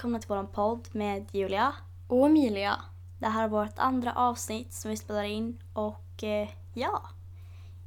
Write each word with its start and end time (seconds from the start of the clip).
Välkomna 0.00 0.18
till 0.18 0.28
vår 0.28 0.42
podd 0.44 0.88
med 0.92 1.26
Julia. 1.32 1.72
Och 2.06 2.26
Emilia. 2.26 2.80
Det 3.18 3.26
här 3.26 3.44
är 3.44 3.48
vårt 3.48 3.78
andra 3.78 4.12
avsnitt 4.12 4.72
som 4.72 4.90
vi 4.90 4.96
spelar 4.96 5.22
in 5.22 5.62
och 5.72 6.24
eh, 6.24 6.48
ja, 6.74 7.02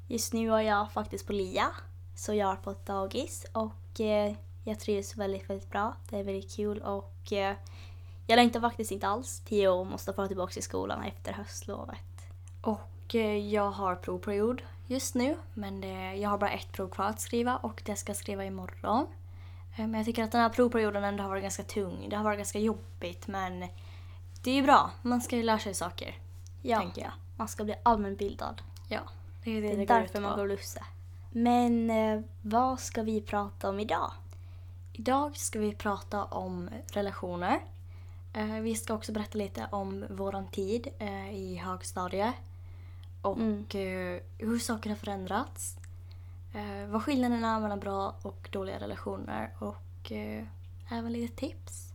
just 0.08 0.34
nu 0.34 0.53
är 0.53 0.59
jag 0.59 0.91
faktiskt 0.91 1.27
på 1.27 1.34
LIA, 1.34 1.67
så 2.16 2.34
jag 2.34 2.52
är 2.52 2.55
på 2.55 2.72
ett 2.72 2.86
dagis 2.86 3.45
och 3.52 3.99
eh, 3.99 4.36
jag 4.63 4.80
trivs 4.80 5.17
väldigt, 5.17 5.49
väldigt 5.49 5.70
bra. 5.70 5.95
Det 6.09 6.20
är 6.20 6.23
väldigt 6.23 6.55
kul 6.55 6.81
och 6.81 7.31
eh, 7.31 7.55
jag 8.27 8.36
längtar 8.36 8.59
faktiskt 8.59 8.91
inte 8.91 9.08
alls 9.08 9.39
till 9.39 9.67
att 9.67 9.88
måste 9.88 10.14
få 10.14 10.27
tillbaka 10.27 10.53
till 10.53 10.64
skolan 10.64 11.03
efter 11.03 11.34
höstlovet. 11.34 12.27
Och 12.61 13.16
eh, 13.16 13.38
jag 13.38 13.72
har 13.72 13.95
provperiod 13.95 14.61
just 14.88 15.16
nu, 15.16 15.38
men 15.53 15.81
det, 15.81 16.14
jag 16.16 16.30
har 16.30 16.38
bara 16.38 16.52
ett 16.52 16.72
prov 16.72 16.88
kvar 16.88 17.05
att 17.05 17.22
skriva 17.22 17.58
och 17.58 17.81
det 17.86 17.95
ska 17.95 18.09
jag 18.09 18.17
skriva 18.17 18.45
imorgon. 18.45 19.08
Eh, 19.75 19.87
Men 19.87 19.93
jag 19.93 20.05
tycker 20.05 20.23
att 20.23 20.31
den 20.31 20.41
här 20.41 20.49
provperioden 20.49 21.03
ändå 21.03 21.23
har 21.23 21.29
varit 21.29 21.43
ganska 21.43 21.63
tung. 21.63 22.07
Det 22.09 22.16
har 22.16 22.23
varit 22.23 22.38
ganska 22.39 22.59
jobbigt 22.59 23.27
men 23.27 23.59
det 24.43 24.52
är 24.52 24.55
ju 24.55 24.61
bra. 24.61 24.91
Man 25.02 25.21
ska 25.21 25.35
ju 25.35 25.43
lära 25.43 25.59
sig 25.59 25.73
saker, 25.73 26.15
Ja, 26.61 26.80
tänker 26.80 27.02
jag. 27.02 27.11
man 27.38 27.47
ska 27.47 27.63
bli 27.63 27.75
allmänbildad. 27.83 28.61
Ja, 28.89 28.99
det 29.43 29.57
är 29.57 29.61
det 29.61 29.75
Det 29.75 29.81
är 29.81 29.88
därför 29.88 30.19
man 30.19 30.38
går. 30.38 30.47
Lusse. 30.47 30.83
Men 31.31 31.89
eh, 31.89 32.21
vad 32.41 32.80
ska 32.80 33.03
vi 33.03 33.21
prata 33.21 33.69
om 33.69 33.80
idag? 33.80 34.11
Idag 34.93 35.38
ska 35.38 35.59
vi 35.59 35.73
prata 35.75 36.23
om 36.23 36.69
relationer. 36.91 37.59
Eh, 38.33 38.45
Vi 38.59 38.75
ska 38.75 38.93
också 38.93 39.11
berätta 39.11 39.37
lite 39.37 39.67
om 39.71 40.05
våran 40.09 40.47
tid 40.47 40.87
eh, 40.99 41.33
i 41.35 41.55
högstadiet. 41.55 42.33
Och 43.21 43.37
Mm. 43.37 43.65
eh, 43.69 44.21
hur 44.37 44.59
saker 44.59 44.89
har 44.89 44.97
förändrats. 44.97 45.77
Eh, 46.53 46.87
Vad 46.87 47.03
skillnaden 47.03 47.43
är 47.43 47.59
mellan 47.59 47.79
bra 47.79 48.15
och 48.21 48.49
dåliga 48.51 48.79
relationer. 48.79 49.53
Och 49.59 50.11
eh, 50.11 50.43
även 50.89 51.13
lite 51.13 51.35
tips. 51.35 51.93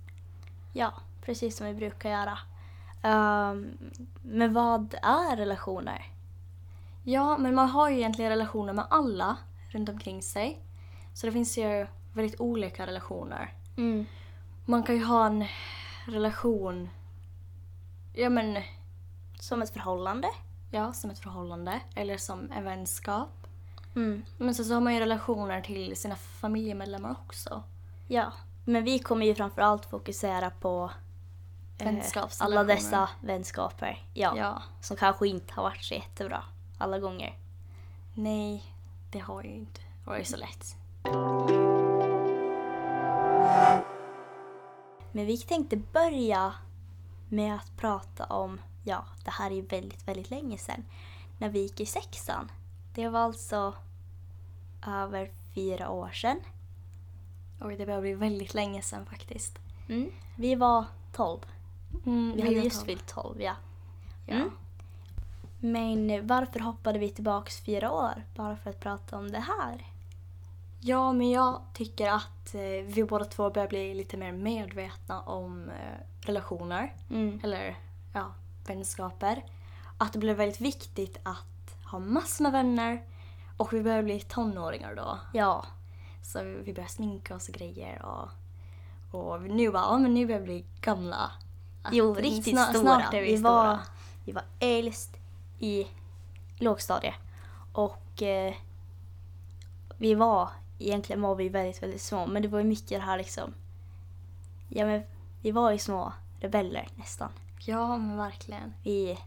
Ja, 0.72 0.92
precis 1.22 1.56
som 1.56 1.66
vi 1.66 1.74
brukar 1.74 2.10
göra. 2.10 2.38
Ehm, 3.02 3.78
men 4.22 4.52
vad 4.52 4.94
är 5.02 5.36
relationer? 5.36 6.06
Ja, 7.04 7.38
men 7.38 7.54
man 7.54 7.68
har 7.68 7.88
ju 7.88 7.96
egentligen 7.96 8.30
relationer 8.30 8.72
med 8.72 8.86
alla 8.90 9.36
runt 9.70 9.88
omkring 9.88 10.22
sig. 10.22 10.62
Så 11.14 11.26
det 11.26 11.32
finns 11.32 11.58
ju 11.58 11.86
väldigt 12.12 12.40
olika 12.40 12.86
relationer. 12.86 13.54
Mm. 13.76 14.06
Man 14.64 14.82
kan 14.82 14.94
ju 14.94 15.04
ha 15.04 15.26
en 15.26 15.44
relation, 16.06 16.88
ja 18.14 18.28
men, 18.30 18.62
Som 19.40 19.62
ett 19.62 19.70
förhållande? 19.70 20.28
ja 20.70 20.92
som 20.92 21.10
ett 21.10 21.18
förhållande 21.18 21.80
eller 21.94 22.16
som 22.16 22.52
en 22.52 22.64
vänskap. 22.64 23.37
Mm. 23.98 24.24
Men 24.38 24.54
sen 24.54 24.64
så 24.64 24.74
har 24.74 24.80
man 24.80 24.94
ju 24.94 25.00
relationer 25.00 25.60
till 25.60 25.96
sina 25.96 26.16
familjemedlemmar 26.16 27.10
också. 27.10 27.62
Ja, 28.06 28.32
men 28.64 28.84
vi 28.84 28.98
kommer 28.98 29.26
ju 29.26 29.34
framförallt 29.34 29.86
fokusera 29.86 30.50
på 30.50 30.90
eh, 31.78 31.98
alla 32.38 32.64
dessa 32.64 33.08
vänskaper. 33.20 34.04
Ja, 34.14 34.32
Ja. 34.36 34.62
Som 34.80 34.96
kanske 34.96 35.28
inte 35.28 35.54
har 35.54 35.62
varit 35.62 35.84
så 35.84 35.94
jättebra 35.94 36.44
alla 36.78 36.98
gånger. 36.98 37.38
Nej, 38.14 38.64
det 39.12 39.18
har 39.18 39.42
ju 39.42 39.54
inte 39.54 39.80
varit 40.04 40.28
så 40.28 40.36
lätt. 40.36 40.76
Men 45.12 45.26
vi 45.26 45.38
tänkte 45.38 45.76
börja 45.76 46.54
med 47.28 47.54
att 47.54 47.76
prata 47.76 48.24
om, 48.24 48.60
ja, 48.84 49.04
det 49.24 49.30
här 49.30 49.50
är 49.50 49.54
ju 49.54 49.66
väldigt, 49.66 50.08
väldigt 50.08 50.30
länge 50.30 50.58
sedan, 50.58 50.84
när 51.38 51.48
vi 51.48 51.60
gick 51.60 51.80
i 51.80 51.86
sexan. 51.86 52.50
Det 52.94 53.08
var 53.08 53.20
alltså 53.20 53.74
över 54.86 55.30
fyra 55.54 55.90
år 55.90 56.10
sedan. 56.10 56.40
Oj, 57.60 57.76
det 57.76 57.86
börjar 57.86 58.00
bli 58.00 58.14
väldigt 58.14 58.54
länge 58.54 58.82
sedan 58.82 59.06
faktiskt. 59.06 59.58
Mm. 59.88 60.10
Vi 60.36 60.54
var 60.54 60.84
tolv. 61.12 61.40
Mm, 62.06 62.32
Vi 62.36 62.42
hade 62.42 62.54
just 62.54 62.82
fyllt 62.82 63.06
tolv, 63.06 63.40
ja. 63.42 63.54
Ja. 64.26 64.34
Mm. 64.34 64.50
Men 65.60 66.26
varför 66.26 66.60
hoppade 66.60 66.98
vi 66.98 67.10
tillbaks 67.10 67.60
fyra 67.60 67.92
år? 67.92 68.24
Bara 68.36 68.56
för 68.56 68.70
att 68.70 68.80
prata 68.80 69.16
om 69.18 69.30
det 69.30 69.40
här? 69.40 69.86
Ja, 70.80 71.12
men 71.12 71.30
jag 71.30 71.60
tycker 71.74 72.10
att 72.10 72.54
eh, 72.54 72.86
vi 72.86 73.04
båda 73.04 73.24
två 73.24 73.50
börjar 73.50 73.68
bli 73.68 73.94
lite 73.94 74.16
mer 74.16 74.32
medvetna 74.32 75.20
om 75.20 75.68
eh, 75.70 76.26
relationer. 76.26 76.92
Mm. 77.10 77.40
Eller 77.42 77.76
ja, 78.14 78.32
vänskaper. 78.66 79.44
Att 79.98 80.12
det 80.12 80.18
blev 80.18 80.36
väldigt 80.36 80.60
viktigt 80.60 81.18
att 81.22 81.84
ha 81.90 81.98
massor 81.98 82.42
med 82.42 82.52
vänner. 82.52 83.02
Och 83.58 83.72
vi 83.72 83.82
börjar 83.82 84.02
bli 84.02 84.20
tonåringar 84.20 84.94
då. 84.94 85.18
Ja, 85.32 85.66
Så 86.22 86.42
vi 86.42 86.72
börjar 86.74 86.88
sminka 86.88 87.34
oss 87.36 87.48
och 87.48 87.54
grejer. 87.54 88.02
Och, 88.04 88.28
och 89.10 89.42
nu 89.42 89.70
bara, 89.70 89.82
ja 89.82 89.98
men 89.98 90.14
nu 90.14 90.26
börjar 90.26 90.40
vi 90.40 90.46
bli 90.46 90.64
gamla. 90.80 91.30
Att 91.82 91.94
jo, 91.94 92.14
riktigt 92.14 92.56
sna- 92.56 92.70
stora. 92.70 92.80
Snart 92.80 93.14
är 93.14 93.20
vi, 93.20 93.30
vi, 93.32 93.38
stora. 93.38 93.52
var, 93.52 93.78
vi 94.24 94.32
var 94.32 94.44
äldst 94.58 95.16
i 95.58 95.86
lågstadiet. 96.58 97.14
Och 97.72 98.22
eh, 98.22 98.54
vi 99.96 100.14
var, 100.14 100.48
egentligen 100.78 101.22
var 101.22 101.34
vi 101.34 101.48
väldigt, 101.48 101.82
väldigt 101.82 102.02
små. 102.02 102.26
Men 102.26 102.42
det 102.42 102.48
var 102.48 102.58
ju 102.58 102.64
mycket 102.64 102.88
det 102.88 102.98
här 103.00 103.18
liksom. 103.18 103.54
Ja 104.68 104.86
men 104.86 105.02
vi 105.42 105.50
var 105.50 105.70
ju 105.70 105.78
små 105.78 106.12
rebeller 106.40 106.88
nästan. 106.94 107.28
Ja, 107.58 107.96
men 107.96 108.16
verkligen. 108.16 108.74
Vi 108.82 109.18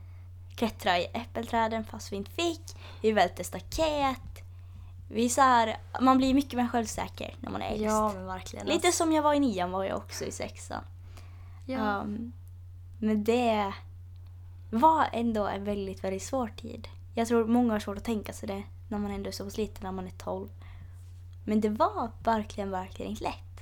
klättrade 0.55 1.01
i 1.01 1.07
äppelträden 1.13 1.83
fast 1.83 2.11
vi 2.11 2.15
inte 2.15 2.31
fick. 2.31 2.61
Vi 3.01 3.11
välte 3.11 3.43
staket. 3.43 4.21
Vi 5.07 5.29
så 5.29 5.41
här, 5.41 5.77
man 6.01 6.17
blir 6.17 6.33
mycket 6.33 6.53
mer 6.53 6.67
självsäker 6.67 7.35
när 7.39 7.49
man 7.49 7.61
är 7.61 7.69
äldst. 7.69 7.83
Ja, 7.83 8.13
men 8.13 8.25
verkligen. 8.25 8.67
Lite 8.67 8.91
som 8.91 9.11
jag 9.11 9.23
var 9.23 9.33
i 9.33 9.39
nian 9.39 9.71
var 9.71 9.83
jag 9.83 9.97
också 9.97 10.25
i 10.25 10.31
sexan. 10.31 10.83
Ja. 11.65 12.01
Um, 12.01 12.31
men 12.99 13.23
det 13.23 13.73
var 14.69 15.09
ändå 15.13 15.47
en 15.47 15.63
väldigt, 15.63 16.03
väldigt 16.03 16.23
svår 16.23 16.47
tid. 16.47 16.87
Jag 17.15 17.27
tror 17.27 17.45
många 17.45 17.73
har 17.73 17.79
svårt 17.79 17.97
att 17.97 18.03
tänka 18.03 18.33
sig 18.33 18.47
det 18.47 18.63
när 18.89 18.97
man 18.97 19.11
ändå 19.11 19.27
är 19.27 19.31
så 19.31 19.43
pass 19.43 19.57
liten, 19.57 19.83
när 19.83 19.91
man 19.91 20.07
är 20.07 20.11
12. 20.11 20.49
Men 21.45 21.61
det 21.61 21.69
var 21.69 22.11
verkligen, 22.23 22.71
verkligen 22.71 23.11
inte 23.11 23.23
lätt. 23.23 23.61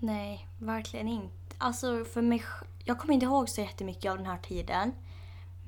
Nej, 0.00 0.46
verkligen 0.58 1.08
inte. 1.08 1.56
Alltså 1.58 2.04
för 2.04 2.22
mig, 2.22 2.42
jag 2.84 2.98
kommer 2.98 3.14
inte 3.14 3.26
ihåg 3.26 3.48
så 3.48 3.60
jättemycket 3.60 4.10
av 4.10 4.16
den 4.16 4.26
här 4.26 4.38
tiden. 4.38 4.92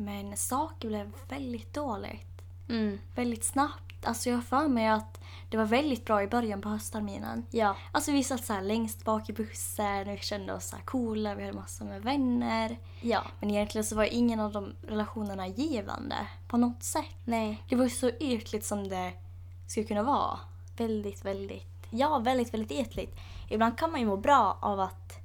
Men 0.00 0.36
saker 0.36 0.88
blev 0.88 1.12
väldigt 1.28 1.74
dåligt. 1.74 2.42
Mm. 2.68 2.98
Väldigt 3.14 3.44
snabbt. 3.44 4.06
Alltså 4.06 4.28
jag 4.30 4.36
har 4.36 4.42
för 4.42 4.68
mig 4.68 4.88
att 4.88 5.20
det 5.50 5.56
var 5.56 5.64
väldigt 5.64 6.04
bra 6.04 6.22
i 6.22 6.26
början 6.26 6.60
på 6.60 6.68
höstterminen. 6.68 7.46
Ja. 7.50 7.76
Alltså 7.92 8.12
vi 8.12 8.24
satt 8.24 8.44
så 8.44 8.52
här 8.52 8.62
längst 8.62 9.04
bak 9.04 9.28
i 9.28 9.32
bussen 9.32 10.08
och 10.08 10.14
vi 10.14 10.18
kände 10.18 10.52
oss 10.52 10.66
så 10.66 10.76
här 10.76 10.82
coola, 10.82 11.34
vi 11.34 11.42
hade 11.42 11.56
massor 11.56 11.84
med 11.84 12.02
vänner. 12.02 12.78
Ja. 13.00 13.22
Men 13.40 13.50
egentligen 13.50 13.84
så 13.84 13.96
var 13.96 14.04
ingen 14.04 14.40
av 14.40 14.52
de 14.52 14.74
relationerna 14.82 15.46
givande 15.46 16.16
på 16.48 16.56
något 16.56 16.82
sätt. 16.82 17.16
Nej. 17.24 17.62
Det 17.68 17.76
var 17.76 17.84
ju 17.84 17.90
så 17.90 18.10
ytligt 18.20 18.64
som 18.64 18.88
det 18.88 19.12
skulle 19.66 19.86
kunna 19.86 20.02
vara. 20.02 20.38
Väldigt, 20.76 21.24
väldigt. 21.24 21.86
Ja, 21.90 22.18
väldigt, 22.18 22.54
väldigt 22.54 22.80
ytligt. 22.80 23.16
Ibland 23.48 23.78
kan 23.78 23.90
man 23.90 24.00
ju 24.00 24.06
må 24.06 24.16
bra 24.16 24.58
av 24.60 24.80
att 24.80 25.18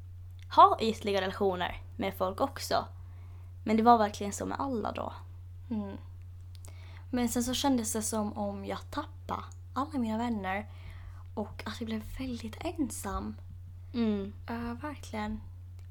ha 0.55 0.77
ytliga 0.81 1.21
relationer 1.21 1.81
med 1.95 2.13
folk 2.13 2.41
också. 2.41 2.85
Men 3.65 3.77
det 3.77 3.83
var 3.83 3.97
verkligen 3.97 4.33
så 4.33 4.45
med 4.45 4.59
alla 4.59 4.91
då. 4.91 5.13
Mm. 5.69 5.97
Men 7.09 7.29
sen 7.29 7.43
så 7.43 7.53
kändes 7.53 7.93
det 7.93 8.01
som 8.01 8.37
om 8.37 8.65
jag 8.65 8.91
tappade 8.91 9.43
alla 9.73 9.99
mina 9.99 10.17
vänner 10.17 10.69
och 11.33 11.63
att 11.65 11.81
jag 11.81 11.85
blev 11.85 12.01
väldigt 12.19 12.57
ensam. 12.59 13.35
Mm. 13.93 14.33
Uh, 14.49 14.73
verkligen. 14.73 15.41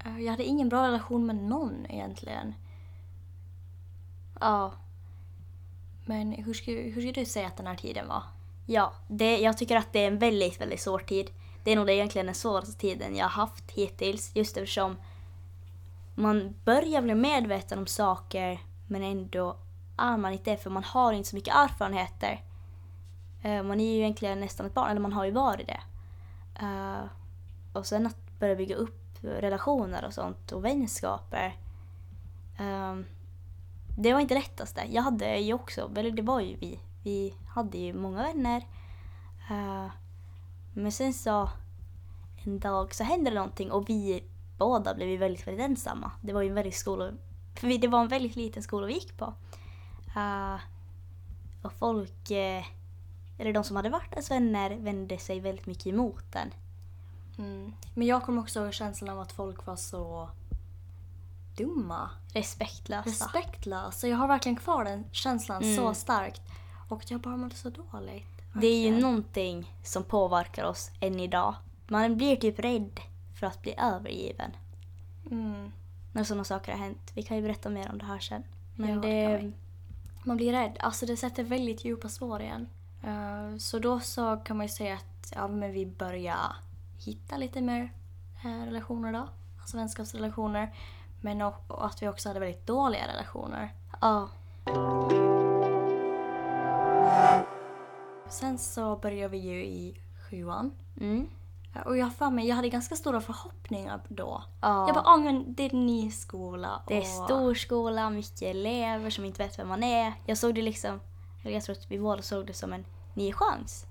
Eh, 0.04 0.18
jag 0.18 0.30
hade 0.30 0.44
ingen 0.44 0.68
bra 0.68 0.86
relation 0.86 1.26
med 1.26 1.36
någon 1.36 1.86
egentligen. 1.88 2.54
Ja. 4.40 4.72
Men 6.04 6.32
hur 6.32 6.54
skulle, 6.54 6.80
hur 6.80 6.92
skulle 6.92 7.12
du 7.12 7.24
säga 7.24 7.46
att 7.46 7.56
den 7.56 7.66
här 7.66 7.76
tiden 7.76 8.08
var? 8.08 8.22
Ja, 8.66 8.92
det, 9.08 9.38
jag 9.38 9.58
tycker 9.58 9.76
att 9.76 9.92
det 9.92 9.98
är 9.98 10.06
en 10.06 10.18
väldigt, 10.18 10.60
väldigt 10.60 10.80
svår 10.80 10.98
tid. 10.98 11.30
Det 11.64 11.72
är 11.72 11.76
nog 11.76 11.90
egentligen 11.90 12.26
den 12.26 12.34
svåraste 12.34 12.80
tiden 12.80 13.16
jag 13.16 13.24
har 13.24 13.46
haft 13.46 13.70
hittills. 13.70 14.36
Just 14.36 14.56
eftersom 14.56 14.96
man 16.14 16.54
börjar 16.64 17.02
bli 17.02 17.14
medveten 17.14 17.78
om 17.78 17.86
saker 17.86 18.60
men 18.88 19.02
ändå 19.02 19.56
är 19.96 20.16
man 20.16 20.32
inte 20.32 20.50
det 20.50 20.56
för 20.56 20.70
man 20.70 20.84
har 20.84 21.12
inte 21.12 21.28
så 21.28 21.36
mycket 21.36 21.54
erfarenheter. 21.54 22.40
Eh, 23.42 23.62
man 23.62 23.80
är 23.80 23.94
ju 23.94 23.98
egentligen 23.98 24.40
nästan 24.40 24.66
ett 24.66 24.74
barn, 24.74 24.90
eller 24.90 25.00
man 25.00 25.12
har 25.12 25.24
ju 25.24 25.30
varit 25.30 25.66
det. 25.66 25.80
Eh, 26.60 27.04
och 27.72 27.86
sen 27.86 28.06
att 28.06 28.38
börja 28.38 28.56
bygga 28.56 28.76
upp 28.76 29.18
relationer 29.22 30.04
och 30.04 30.14
sånt 30.14 30.52
och 30.52 30.64
vänskaper. 30.64 31.56
Ehm, 32.58 33.04
det 33.98 34.12
var 34.12 34.20
inte 34.20 34.34
lättaste. 34.34 34.82
Jag 34.90 35.02
hade 35.02 35.38
ju 35.38 35.54
också, 35.54 35.90
eller 35.96 36.10
det 36.10 36.22
var 36.22 36.40
ju 36.40 36.56
vi. 36.56 36.80
Vi 37.02 37.34
hade 37.48 37.78
ju 37.78 37.94
många 37.94 38.22
vänner. 38.22 38.66
Eh, 39.50 39.86
men 40.74 40.92
sen 40.92 41.14
så 41.14 41.50
en 42.44 42.58
dag 42.58 42.94
så 42.94 43.04
hände 43.04 43.30
det 43.30 43.36
någonting 43.36 43.72
och 43.72 43.88
vi 43.88 44.24
båda 44.58 44.94
blev 44.94 45.08
ju 45.08 45.16
väldigt, 45.16 45.46
väldigt 45.46 45.64
ensamma. 45.64 46.10
Det 46.22 46.32
var 46.32 46.42
ju 46.42 46.48
en 46.48 46.54
väldigt 46.54 46.74
skola, 46.76 47.12
det 47.80 47.88
var 47.88 48.00
en 48.00 48.08
väldigt 48.08 48.36
liten 48.36 48.62
skola 48.62 48.86
vi 48.86 48.92
gick 48.94 49.16
på. 49.18 49.34
Eh, 50.16 50.56
och 51.62 51.72
folk, 51.72 52.30
eh, 52.30 52.64
eller 53.38 53.52
de 53.52 53.64
som 53.64 53.76
hade 53.76 53.90
varit 53.90 54.12
ens 54.12 54.30
vänner, 54.30 54.76
vände 54.76 55.18
sig 55.18 55.40
väldigt 55.40 55.66
mycket 55.66 55.86
emot 55.86 56.32
den. 56.32 56.50
Mm. 57.38 57.72
Men 57.94 58.06
jag 58.06 58.22
kommer 58.22 58.42
också 58.42 58.64
ihåg 58.64 58.74
känslan 58.74 59.10
av 59.10 59.20
att 59.20 59.32
folk 59.32 59.66
var 59.66 59.76
så 59.76 60.28
dumma. 61.56 62.10
Respektlösa. 62.32 63.10
Respektlösa. 63.10 64.08
Jag 64.08 64.16
har 64.16 64.28
verkligen 64.28 64.56
kvar 64.56 64.84
den 64.84 65.04
känslan 65.12 65.62
Mm. 65.62 65.76
så 65.76 65.94
starkt. 65.94 66.42
Och 66.88 67.02
jag 67.10 67.20
bara 67.20 67.36
mådde 67.36 67.54
så 67.54 67.70
dåligt. 67.70 68.26
Det 68.54 68.66
är 68.66 68.78
ju 68.78 68.82
Verkligen. 68.90 68.98
någonting 68.98 69.74
som 69.84 70.04
påverkar 70.04 70.64
oss 70.64 70.90
än 71.00 71.20
idag. 71.20 71.54
Man 71.88 72.16
blir 72.16 72.36
typ 72.36 72.58
rädd 72.58 73.00
för 73.44 73.56
att 73.58 73.62
bli 73.62 73.74
övergiven 73.78 74.50
Mm. 75.30 75.72
när 76.12 76.24
sådana 76.24 76.44
saker 76.44 76.72
har 76.72 76.78
hänt. 76.78 77.12
Vi 77.14 77.22
kan 77.22 77.36
ju 77.36 77.42
berätta 77.42 77.70
mer 77.70 77.90
om 77.90 77.98
det 77.98 78.04
här 78.04 78.18
sen. 78.18 78.42
Men 78.76 78.88
Ja, 78.90 78.94
det 78.96 79.26
det... 79.36 79.52
Man 80.24 80.36
blir 80.36 80.52
rädd. 80.52 80.76
Alltså 80.80 81.06
det 81.06 81.16
sätter 81.16 81.44
väldigt 81.44 81.84
djupa 81.84 82.08
spår 82.08 82.40
igen. 82.42 82.68
Eh, 83.02 83.56
så 83.58 83.78
då 83.78 84.00
så 84.00 84.36
kan 84.36 84.56
man 84.56 84.66
ju 84.66 84.72
säga 84.72 84.94
att 84.94 85.32
ja, 85.34 85.48
men 85.48 85.72
vi 85.72 85.86
börjar 85.86 86.56
hitta 87.04 87.36
lite 87.36 87.60
mer 87.60 87.92
eh, 88.44 88.64
relationer 88.64 89.12
då. 89.12 89.28
Alltså 89.60 89.76
vänskapsrelationer. 89.76 90.74
Men 91.20 91.42
och, 91.42 91.54
och 91.70 91.86
att 91.86 92.02
vi 92.02 92.08
också 92.08 92.28
hade 92.28 92.40
väldigt 92.40 92.66
dåliga 92.66 93.06
relationer. 93.08 93.72
Ja. 94.00 94.28
Sen 98.28 98.58
så 98.58 98.96
började 98.96 99.28
vi 99.28 99.38
ju 99.38 99.64
i 99.64 100.00
sjuan. 100.30 100.70
Mm. 101.00 101.28
Eh, 101.74 101.80
Och 101.82 101.96
jag 101.96 102.14
för 102.14 102.30
mig, 102.30 102.46
jag 102.48 102.56
hade 102.56 102.68
ganska 102.68 102.96
stora 102.96 103.20
förhoppningar 103.20 104.00
då. 104.08 104.44
Ja. 104.60 104.86
Jag 104.86 104.94
bara, 104.94 105.04
ah, 105.06 105.16
men 105.16 105.54
det 105.54 105.62
är 105.62 105.74
en 105.74 105.86
ny 105.86 106.10
skola. 106.10 106.82
Det 106.86 106.94
är 106.96 107.00
och- 107.00 107.06
stor 107.24 107.54
skola, 107.54 108.10
mycket 108.10 108.42
elever 108.42 109.10
som 109.10 109.24
inte 109.24 109.42
vet 109.42 109.58
vem 109.58 109.68
man 109.68 109.82
är. 109.82 110.12
Jag 110.26 110.38
såg 110.38 110.54
det 110.54 110.62
liksom, 110.62 111.00
eller 111.42 111.52
jag 111.54 111.62
tror 111.64 111.76
att 111.76 111.90
vi 111.90 111.98
båda 111.98 112.22
såg 112.22 112.46
det 112.46 112.54
som 112.54 112.72
en 112.72 112.84
ny 113.14 113.32
chans. 113.32 113.86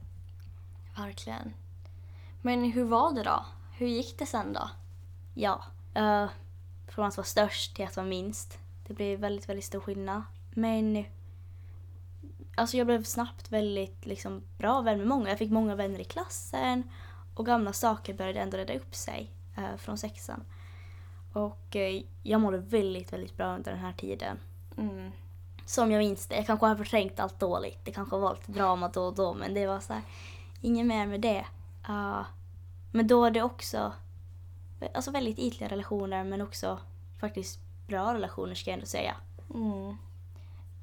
Verkligen. 0.98 1.54
Men 2.42 2.64
hur 2.72 2.84
var 2.84 3.12
det 3.12 3.24
då? 3.24 3.46
Hur 3.78 3.88
gick 3.88 4.18
det 4.20 4.26
sen 4.26 4.54
då? 4.54 4.70
Ja, 5.34 5.64
uh, 5.98 6.26
från 6.88 7.06
att 7.06 7.18
vara 7.18 7.26
störst 7.26 7.76
till 7.76 7.86
att 7.86 7.96
vara 7.96 8.08
minst. 8.08 8.58
Det 8.88 8.94
blev 8.94 9.20
väldigt, 9.20 9.50
väldigt 9.50 9.66
stor 9.66 9.80
skillnad. 9.80 10.24
Men 10.52 11.06
alltså 12.56 12.78
jag 12.78 12.88
blev 12.88 13.04
snabbt 13.04 13.52
väldigt 13.52 14.06
liksom, 14.06 14.42
bra 14.58 14.82
vän 14.82 14.98
med 14.98 15.08
många. 15.08 15.30
Jag 15.30 15.38
fick 15.38 15.52
många 15.52 15.76
vänner 15.76 16.00
i 16.00 16.04
klassen 16.04 16.84
och 17.36 17.46
gamla 17.46 17.74
saker 17.74 18.14
började 18.14 18.40
ändå 18.40 18.58
reda 18.58 18.74
upp 18.74 18.96
sig 18.96 19.32
eh, 19.58 19.78
från 19.78 19.98
sexan. 19.98 20.44
Och 21.34 21.76
eh, 21.76 22.04
jag 22.24 22.42
mådde 22.42 22.58
väldigt, 22.58 23.14
väldigt 23.14 23.38
bra 23.38 23.56
under 23.56 23.72
den 23.72 23.82
här 23.82 23.94
tiden. 23.94 24.38
Mm. 24.78 25.12
Som 25.66 25.92
jag 25.92 26.00
minns 26.00 26.28
det. 26.28 26.36
Jag 26.36 26.48
kanske 26.48 26.66
har 26.66 26.76
förträngt 26.76 27.20
allt 27.20 27.40
dåligt. 27.40 27.80
Det 27.84 27.92
kanske 27.92 28.18
var 28.18 28.36
lite 28.36 28.52
drama 28.52 28.90
då 28.90 29.04
och 29.04 29.16
då 29.16 29.34
men 29.34 29.54
det 29.54 29.68
var 29.68 29.80
så 29.80 29.94
här, 29.94 30.02
inget 30.62 30.86
mer 30.86 31.08
med 31.08 31.22
det. 31.22 31.46
Uh, 31.90 32.22
men 32.92 33.08
då 33.08 33.26
är 33.26 33.32
det 33.32 33.44
också 33.44 33.94
alltså 34.94 35.12
väldigt 35.12 35.40
ytliga 35.40 35.70
relationer 35.70 36.24
men 36.24 36.42
också 36.42 36.80
faktiskt 37.20 37.60
bra 37.88 38.14
relationer 38.14 38.56
ska 38.56 38.70
jag 38.70 38.74
ändå 38.74 38.86
säga. 38.86 39.16
Mm. 39.54 39.98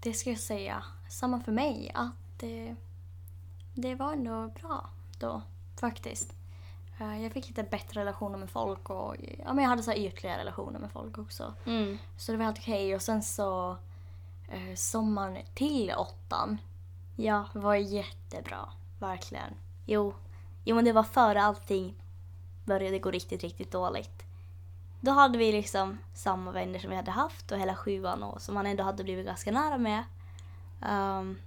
Det 0.01 0.13
ska 0.13 0.31
jag 0.31 0.39
säga. 0.39 0.85
Samma 1.09 1.41
för 1.41 1.53
mig. 1.53 1.91
Att 1.95 2.39
det, 2.39 2.77
det 3.75 3.95
var 3.95 4.13
ändå 4.13 4.49
bra 4.61 4.91
då, 5.19 5.43
faktiskt. 5.81 6.40
Eh, 7.01 7.23
Jag 7.23 7.33
fick 7.33 7.49
lite 7.49 7.63
bättre 7.63 8.01
relationer 8.01 8.39
med 8.39 8.51
folk 8.51 8.91
och 8.91 9.17
ja, 9.39 9.53
men 9.53 9.59
jag 9.65 9.69
hade 9.69 9.83
så 9.83 9.91
här 9.91 9.99
ytliga 9.99 10.39
relationer 10.39 10.79
med 10.79 10.93
folk 10.93 11.19
också. 11.19 11.55
Mm. 11.67 11.99
Så 12.17 12.33
det 12.33 12.39
var 12.39 12.45
helt 12.45 12.59
okej. 12.59 12.95
Och 12.95 13.03
sen 13.03 13.23
så 13.23 13.77
eh, 14.49 14.75
sommaren 14.77 15.39
till 15.55 15.93
åttan 15.97 16.59
Ja, 17.17 17.45
var 17.55 17.75
jättebra. 17.75 18.69
Verkligen. 18.99 19.55
jo. 19.87 20.15
Jo 20.65 20.77
men 20.77 20.85
det 20.85 20.93
var 20.93 21.03
före 21.03 21.43
allting 21.43 21.95
började 22.65 22.99
gå 22.99 23.11
riktigt, 23.11 23.43
riktigt 23.43 23.73
dåligt. 23.73 24.23
Då 25.01 25.11
hade 25.11 25.39
vi 25.39 25.53
liksom 25.53 25.99
samma 26.15 26.51
vänner 26.51 26.79
som 26.79 26.91
vi 26.91 26.97
hade 26.97 27.11
haft 27.11 27.53
och 27.53 27.59
hela 27.59 27.77
sjuan 27.77 28.23
och 28.23 28.43
som 28.43 28.55
man 28.55 28.67
ändå 28.67 28.85
hade 28.85 29.05
blivit 29.05 29.27
ganska 29.27 29.53
nära 29.53 29.79
med. 29.79 30.05
Ehm, 30.83 31.39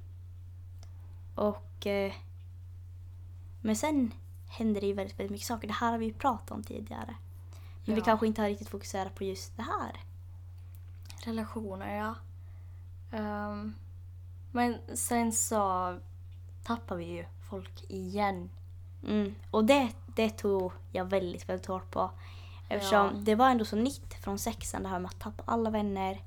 och... 1.35 1.87
eh, 1.87 2.13
men 3.61 3.75
sen 3.75 4.11
hände 4.53 4.79
det 4.79 4.87
ju 4.87 4.93
väldigt, 4.93 5.19
väldigt 5.19 5.31
mycket 5.31 5.47
saker. 5.47 5.67
Det 5.67 5.73
här 5.73 5.91
har 5.91 5.97
vi 5.97 6.05
ju 6.05 6.13
pratat 6.13 6.51
om 6.51 6.63
tidigare. 6.63 7.15
Men 7.85 7.95
vi 7.95 8.01
Ja. 8.01 8.05
kanske 8.05 8.27
inte 8.27 8.41
har 8.41 8.49
riktigt 8.49 8.69
fokuserat 8.69 9.15
på 9.15 9.23
just 9.23 9.57
det 9.57 9.63
här. 9.63 9.99
Relationer, 11.25 11.95
ja. 11.95 12.15
Ehm, 13.17 13.75
men 14.51 14.77
sen 14.93 15.31
så 15.31 15.97
tappar 16.63 16.95
vi 16.95 17.05
ju 17.05 17.25
folk 17.49 17.83
igen. 17.89 18.49
Mm. 19.07 19.35
Och 19.51 19.65
det, 19.65 19.89
det 20.15 20.29
tog 20.29 20.71
jag 20.91 21.05
väldigt, 21.05 21.49
väldigt 21.49 21.65
hårt 21.67 21.91
på. 21.91 22.11
Eftersom 22.69 23.05
Ja. 23.05 23.11
det 23.21 23.35
var 23.35 23.49
ändå 23.49 23.65
så 23.65 23.75
nytt 23.75 24.13
från 24.13 24.39
sexan 24.39 24.83
det 24.83 24.89
här 24.89 24.99
med 24.99 25.09
att 25.09 25.19
tappa 25.19 25.43
alla 25.45 25.69
vänner 25.69 26.21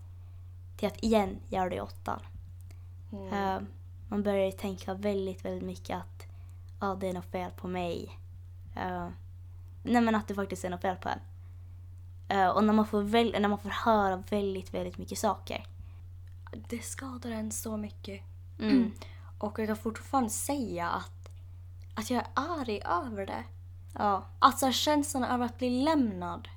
till 0.76 0.88
att 0.88 1.02
igen 1.04 1.36
göra 1.48 1.68
det 1.68 1.76
i 1.76 1.80
åttan. 1.80 2.20
Mm. 3.12 3.32
Eh, 3.32 3.60
man 4.08 4.22
började 4.22 4.52
tänka 4.52 4.94
väldigt, 4.94 5.44
väldigt 5.44 5.66
mycket 5.66 5.96
att 5.96 6.25
ja, 6.80 6.94
det 7.00 7.08
är 7.08 7.12
något 7.12 7.30
fel 7.30 7.50
på 7.50 7.68
mig. 7.68 8.18
Eh, 8.76 9.08
nej 9.82 10.00
men 10.02 10.14
att 10.14 10.28
det 10.28 10.34
faktiskt 10.34 10.64
är 10.64 10.70
något 10.70 10.82
fel 10.82 10.96
på 10.96 11.08
en. 11.08 11.18
Eh, 12.28 12.48
och 12.48 12.64
när 12.64 12.72
man, 12.72 12.86
får 12.86 13.02
väl, 13.02 13.36
när 13.40 13.48
man 13.48 13.58
får 13.58 13.70
höra 13.70 14.22
väldigt, 14.30 14.74
väldigt 14.74 14.98
mycket 14.98 15.18
saker. 15.18 15.66
Det 16.68 16.84
skadar 16.84 17.30
en 17.30 17.52
så 17.52 17.76
mycket. 17.76 18.22
Mm. 18.58 18.92
Och 19.38 19.58
jag 19.58 19.68
kan 19.68 19.76
fortfarande 19.76 20.30
säga 20.30 20.88
att, 20.88 21.28
att 21.94 22.10
jag 22.10 22.18
är 22.22 22.28
arg 22.34 22.80
över 22.84 23.26
det. 23.26 23.44
Ja, 23.94 24.24
Alltså 24.38 24.72
känslan 24.72 25.24
över 25.24 25.44
att 25.46 25.58
bli 25.58 25.84
lämnad. 25.84 26.48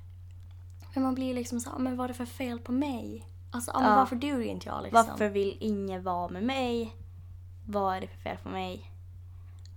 Men 0.94 1.02
man 1.02 1.14
blir 1.14 1.34
liksom 1.34 1.60
så 1.60 1.70
här, 1.70 1.78
men 1.78 1.96
vad 1.96 2.04
är 2.04 2.08
det 2.08 2.14
för 2.14 2.26
fel 2.26 2.58
på 2.58 2.72
mig? 2.72 3.26
Alltså, 3.50 3.72
men 3.74 3.90
Ja. 3.90 3.96
varför 3.96 4.16
duger 4.16 4.44
inte 4.50 4.68
jag 4.68 4.82
liksom? 4.82 5.06
varför 5.08 5.28
vill 5.28 5.56
ingen 5.60 6.02
vara 6.02 6.28
med 6.28 6.42
mig? 6.42 6.96
Vad 7.66 7.96
är 7.96 8.00
det 8.00 8.06
för 8.06 8.16
fel 8.18 8.36
på 8.42 8.48
mig? 8.48 8.89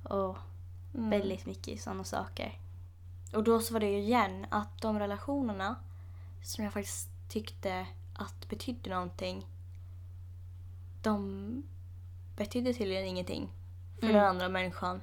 Och 0.03 0.37
Mm. 0.95 1.09
väldigt 1.09 1.45
mycket 1.45 1.81
sådana 1.81 2.03
saker. 2.03 2.59
Och 3.33 3.43
då 3.43 3.59
så 3.59 3.73
var 3.73 3.79
det 3.79 3.89
ju 3.91 3.97
igen 3.97 4.45
att 4.49 4.81
de 4.81 4.99
relationerna 4.99 5.75
som 6.43 6.63
jag 6.63 6.73
faktiskt 6.73 7.09
tyckte 7.29 7.87
att 8.13 8.49
betydde 8.49 8.89
någonting. 8.89 9.47
De 11.01 11.63
betydde 12.37 12.73
tydligen 12.73 13.05
ingenting 13.05 13.49
för 13.99 14.03
Mm. 14.07 14.15
den 14.17 14.25
andra 14.29 14.49
människan. 14.49 15.01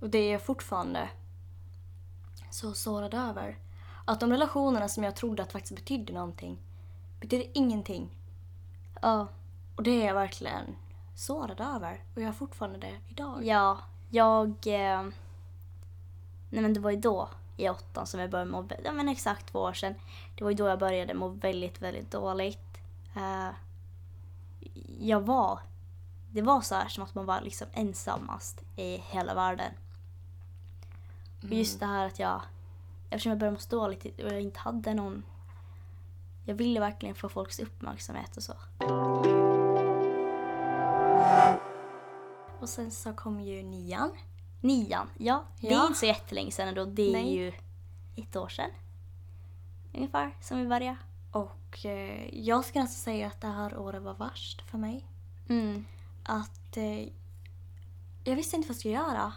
Och 0.00 0.10
det 0.10 0.18
är 0.18 0.32
jag 0.32 0.42
fortfarande 0.42 1.08
så 2.50 2.74
sårad 2.74 3.14
över. 3.14 3.58
Att 4.04 4.20
de 4.20 4.30
relationerna 4.30 4.88
som 4.88 5.04
jag 5.04 5.16
trodde 5.16 5.42
att 5.42 5.52
faktiskt 5.52 5.74
betydde 5.76 6.12
någonting 6.12 6.58
betydde 7.20 7.58
ingenting. 7.58 8.10
Ja, 9.02 9.26
Och 9.76 9.82
det 9.82 9.90
är 10.02 10.06
jag 10.06 10.14
verkligen 10.14 10.76
sårad 11.14 11.60
över. 11.60 12.02
Och 12.14 12.22
jag 12.22 12.28
är 12.28 12.32
fortfarande 12.32 12.78
det 12.78 12.98
idag. 13.08 13.44
ja 13.46 13.78
jag... 14.10 14.48
Eh, 14.66 15.02
nej 16.50 16.62
men 16.62 16.74
det 16.74 16.80
var 16.80 16.90
ju 16.90 16.96
då 16.96 17.28
i 17.56 17.68
åttan 17.68 18.06
som 18.06 18.20
jag 18.20 18.30
började 18.30 18.50
må... 18.50 18.68
Ja 18.84 18.92
men 18.92 19.08
exakt 19.08 19.52
två 19.52 19.58
år 19.58 19.72
sedan. 19.72 19.94
Det 20.36 20.44
var 20.44 20.50
ju 20.50 20.56
då 20.56 20.68
jag 20.68 20.78
började 20.78 21.14
må 21.14 21.28
väldigt, 21.28 21.82
väldigt 21.82 22.10
dåligt. 22.10 22.78
Eh, 23.16 23.48
jag 24.98 25.20
var... 25.20 25.60
Det 26.30 26.42
var 26.42 26.60
så 26.60 26.74
här 26.74 26.88
som 26.88 27.04
att 27.04 27.14
man 27.14 27.26
var 27.26 27.40
liksom 27.40 27.66
ensammast 27.72 28.62
i 28.76 28.96
hela 28.96 29.34
världen. 29.34 29.72
Och 31.42 31.48
just 31.48 31.80
det 31.80 31.86
här 31.86 32.06
att 32.06 32.18
jag... 32.18 32.42
Eftersom 33.10 33.30
jag 33.30 33.38
började 33.38 33.54
må 33.54 33.60
så 33.60 33.76
dåligt 33.76 34.04
och 34.04 34.32
jag 34.32 34.40
inte 34.40 34.58
hade 34.58 34.94
någon... 34.94 35.22
Jag 36.44 36.54
ville 36.54 36.80
verkligen 36.80 37.14
få 37.14 37.28
folks 37.28 37.58
uppmärksamhet 37.58 38.36
och 38.36 38.42
så. 38.42 38.54
Och 42.60 42.68
sen 42.68 42.90
så 42.90 43.12
kom 43.12 43.40
ju 43.40 43.62
nian. 43.62 44.10
Nian, 44.60 45.10
ja. 45.18 45.44
Det 45.60 45.66
är 45.68 45.72
Ja. 45.72 45.86
inte 45.86 45.98
så 45.98 46.06
jättelänge 46.06 46.50
sedan 46.50 46.68
ändå. 46.68 46.84
Det 46.84 47.08
är 47.08 47.12
Nej. 47.12 47.34
ju 47.36 47.52
ett 48.16 48.36
år 48.36 48.48
sedan. 48.48 48.70
Ungefär 49.94 50.36
som 50.40 50.58
vi 50.58 50.66
började. 50.66 50.96
Och 51.32 51.86
eh, 51.86 52.34
jag 52.38 52.64
ska 52.64 52.80
nästan 52.80 53.02
säga 53.14 53.26
att 53.26 53.40
det 53.40 53.46
här 53.46 53.78
året 53.78 54.02
var 54.02 54.14
värst 54.14 54.62
för 54.62 54.78
mig. 54.78 55.04
Mm. 55.48 55.84
Att 56.24 56.76
eh, 56.76 57.08
jag 58.24 58.36
visste 58.36 58.56
inte 58.56 58.68
vad 58.68 58.74
jag 58.74 58.78
skulle 58.78 58.94
göra. 58.94 59.32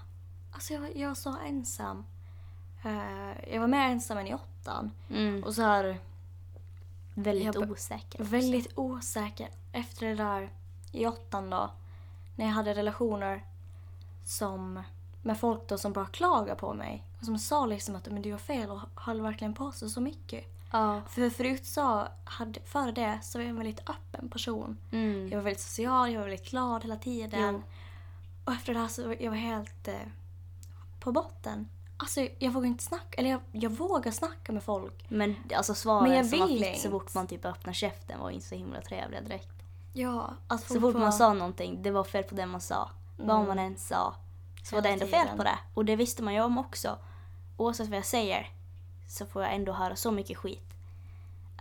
Alltså 0.51 0.73
jag, 0.73 0.81
var- 0.81 0.91
jag 0.95 1.07
var 1.07 1.15
så 1.15 1.37
ensam. 1.47 2.05
Eh, 2.83 3.53
jag 3.53 3.59
var 3.61 3.67
mer 3.67 3.89
ensam 3.89 4.17
än 4.17 4.27
i 4.27 4.33
åttan. 4.33 4.91
Mm. 5.09 5.43
Och 5.43 5.53
så 5.55 5.61
här 5.61 5.99
Väldigt 7.15 7.55
Jag 7.55 7.71
osäker. 7.71 8.21
också. 8.21 8.31
väldigt 8.31 8.77
osäker 8.77 9.49
efter 9.71 10.07
det 10.07 10.15
där 10.15 10.49
i 10.91 11.07
åttan 11.07 11.49
då. 11.49 11.71
När 12.35 12.45
jag 12.45 12.53
hade 12.53 12.73
relationer 12.73 13.45
som 14.23 14.83
med 15.21 15.39
folk 15.39 15.67
då 15.67 15.77
som 15.77 15.93
bara 15.93 16.05
klagade 16.05 16.55
på 16.55 16.73
mig. 16.73 17.03
Och 17.19 17.25
som 17.25 17.39
sa 17.39 17.65
liksom 17.65 17.95
att 17.95 18.05
men 18.05 18.21
du 18.21 18.31
har 18.31 18.39
fel 18.39 18.69
och 18.69 18.79
höll 18.95 19.21
verkligen 19.21 19.53
på 19.53 19.71
sig 19.71 19.89
så 19.89 20.01
mycket. 20.01 20.45
Ja. 20.71 21.01
För 21.09 21.29
förut 21.29 21.65
så, 21.65 22.07
hade, 22.23 22.59
före 22.65 22.91
det, 22.91 23.19
så 23.23 23.37
var 23.37 23.43
jag 23.43 23.49
en 23.49 23.57
väldigt 23.57 23.89
öppen 23.89 24.29
person. 24.29 24.77
Mm. 24.91 25.29
Jag 25.29 25.37
var 25.37 25.43
väldigt 25.43 25.63
social, 25.63 26.11
jag 26.11 26.19
var 26.19 26.27
väldigt 26.27 26.49
glad 26.49 26.83
hela 26.83 26.95
tiden. 26.95 27.53
Jo. 27.53 27.63
Och 28.45 28.53
efter 28.53 28.73
det 28.73 28.79
här 28.79 28.87
så 28.87 29.07
var 29.07 29.17
jag 29.19 29.31
helt 29.31 29.87
eh, 29.87 29.95
på 30.99 31.11
botten. 31.11 31.69
Alltså 31.97 32.27
jag 32.39 32.51
vågar 32.51 32.67
inte 32.67 32.83
snacka, 32.83 33.19
eller 33.19 33.29
jag, 33.29 33.41
jag 33.51 33.69
vågar 33.69 34.11
snacka 34.11 34.51
med 34.51 34.63
folk. 34.63 35.05
Men 35.09 35.35
alltså 35.55 35.75
svaren 35.75 36.03
Men 36.09 36.17
jag 36.17 36.25
som 36.25 36.39
man 36.39 36.47
fick 36.47 36.61
inte. 36.61 36.79
så 36.79 36.89
fort 36.89 37.13
man 37.13 37.27
typ 37.27 37.45
öppnade 37.45 37.75
käften 37.75 38.19
var 38.19 38.29
inte 38.29 38.45
så 38.45 38.55
himla 38.55 38.81
trevliga 38.81 39.21
direkt. 39.21 39.60
Ja, 39.93 40.33
att 40.47 40.61
Så 40.61 40.79
fort 40.81 40.93
man 40.95 41.13
sa 41.13 41.33
någonting, 41.33 41.81
det 41.83 41.91
var 41.91 42.03
fel 42.03 42.23
på 42.23 42.35
det 42.35 42.45
man 42.45 42.61
sa. 42.61 42.89
Vad 43.17 43.47
man 43.47 43.59
än 43.59 43.77
sa, 43.77 44.15
så 44.63 44.75
var 44.75 44.81
det 44.81 44.89
ändå 44.89 45.05
fel 45.07 45.27
på 45.37 45.43
det. 45.43 45.59
Och 45.73 45.85
det 45.85 45.95
visste 45.95 46.23
man 46.23 46.33
ju 46.33 46.41
om 46.41 46.57
också. 46.57 46.97
Oavsett 47.57 47.87
vad 47.89 47.97
jag 47.97 48.05
säger 48.05 48.49
så 49.07 49.25
får 49.25 49.41
jag 49.41 49.55
ändå 49.55 49.71
höra 49.73 49.95
så 49.95 50.11
mycket 50.11 50.37
skit. 50.37 50.73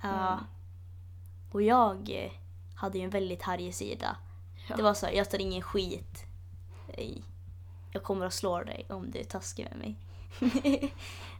Uh, 0.04 0.10
Och 1.52 1.62
jag 1.62 2.10
eh, 2.10 2.32
hade 2.74 2.98
ju 2.98 3.04
en 3.04 3.10
väldigt 3.10 3.42
harrig 3.42 3.74
sida. 3.74 4.16
Ja. 4.68 4.76
Det 4.76 4.82
var 4.82 4.94
så 4.94 5.06
jag 5.12 5.30
tar 5.30 5.38
ingen 5.38 5.62
skit. 5.62 6.24
Jag 7.92 8.02
kommer 8.02 8.26
att 8.26 8.32
slå 8.34 8.62
dig 8.62 8.86
om 8.88 9.10
du 9.10 9.18
är 9.18 9.24
taskig 9.24 9.68
med 9.70 9.78
mig. 9.78 9.96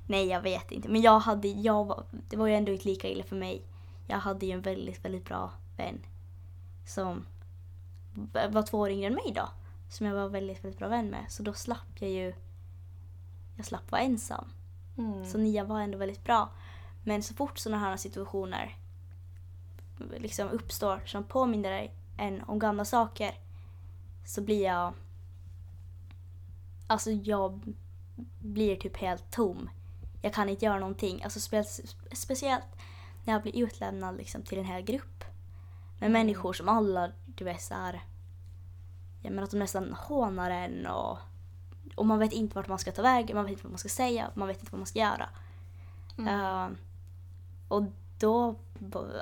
Nej, 0.07 0.27
jag 0.27 0.41
vet 0.41 0.73
inte. 0.73 0.89
Men 0.89 1.03
jag 1.03 1.19
hade, 1.19 1.49
jag 1.49 1.85
var, 1.85 2.05
det 2.11 2.37
var 2.37 2.47
ju 2.47 2.55
ändå 2.55 2.73
inte 2.73 2.89
lika 2.89 3.09
illa 3.09 3.25
för 3.25 3.37
mig. 3.37 3.63
Jag 4.07 4.19
hade 4.19 4.47
ju 4.47 4.53
en 4.53 4.61
väldigt, 4.61 5.05
väldigt 5.05 5.25
bra 5.25 5.51
vän. 5.77 6.01
Som 6.87 7.27
var 8.51 8.63
två 8.63 8.79
år 8.79 8.91
yngre 8.91 9.07
än 9.07 9.15
mig 9.15 9.33
då. 9.35 9.49
Som 9.91 10.07
jag 10.07 10.15
var 10.15 10.29
väldigt, 10.29 10.65
väldigt 10.65 10.79
bra 10.79 10.89
vän 10.89 11.11
med. 11.11 11.25
Så 11.29 11.43
då 11.43 11.53
slapp 11.53 12.01
jag 12.01 12.11
ju, 12.11 12.35
jag 13.57 13.67
slapp 13.67 13.91
vara 13.91 14.03
ensam. 14.03 14.45
Mm. 14.99 15.25
Så 15.25 15.39
nia 15.39 15.65
var 15.65 15.81
ändå 15.81 15.99
väldigt 15.99 16.25
bra. 16.25 16.51
Men 17.05 17.23
så 17.23 17.35
fort 17.35 17.59
sådana 17.59 17.79
här 17.79 17.97
situationer 17.97 18.77
liksom 20.17 20.49
uppstår 20.49 21.03
som 21.07 21.25
påminner 21.25 21.91
en 22.17 22.43
om 22.43 22.59
gamla 22.59 22.85
saker 22.85 23.35
så 24.27 24.41
blir 24.41 24.65
jag... 24.65 24.93
Alltså 26.87 27.11
jag 27.11 27.75
blir 28.39 28.77
typ 28.77 28.97
helt 28.97 29.31
tom. 29.31 29.71
Jag 30.23 30.35
kan 30.35 30.49
inte 30.49 30.65
göra 30.65 30.79
någonting. 30.79 31.23
Alltså 31.23 31.41
spe, 31.41 31.65
speciellt 32.13 32.77
när 33.25 33.33
jag 33.33 33.43
blir 33.43 33.65
utlämnad 33.65 34.17
liksom 34.17 34.43
till 34.43 34.59
en 34.59 34.65
hel 34.65 34.83
grupp. 34.83 35.25
Med 36.01 36.11
människor 36.11 36.53
som 36.53 36.69
alla, 36.69 37.13
du 37.27 37.45
vet 37.45 37.63
så 37.63 37.75
här, 37.75 38.01
Jag 39.23 39.31
menar 39.31 39.43
att 39.43 39.51
de 39.51 39.59
nästan 39.59 39.93
hånar 39.93 40.51
en 40.51 40.87
och, 40.87 41.19
och 41.95 42.07
man 42.07 42.19
vet 42.19 42.33
inte 42.33 42.57
vart 42.57 42.69
man 42.69 42.79
ska 42.79 42.93
ta 42.93 43.03
vägen, 43.03 43.37
man 43.37 43.45
vet 43.45 43.53
inte 43.53 43.65
vad 43.65 43.73
man 43.73 43.79
ska 43.79 43.89
säga, 43.89 44.31
man 44.35 44.49
vet 44.49 44.61
inte 44.61 44.73
vad 44.73 44.79
man 44.79 44.87
ska 44.87 44.99
göra. 44.99 45.29
Eh, 46.19 46.69
och 47.69 47.83
då, 48.19 48.55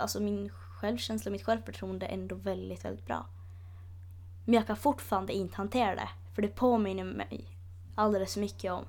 alltså 0.00 0.20
min 0.20 0.50
självkänsla 0.50 1.28
och 1.28 1.32
mitt 1.32 1.44
självförtroende 1.44 2.06
är 2.06 2.14
ändå 2.14 2.34
väldigt, 2.34 2.84
väldigt 2.84 3.06
bra. 3.06 3.26
Men 4.44 4.54
jag 4.54 4.66
kan 4.66 4.76
fortfarande 4.76 5.32
inte 5.32 5.56
hantera 5.56 5.94
det. 5.94 6.08
För 6.34 6.42
det 6.42 6.48
påminner 6.48 7.04
mig 7.04 7.44
alldeles 7.94 8.34
för 8.34 8.40
mycket 8.40 8.72
om 8.72 8.84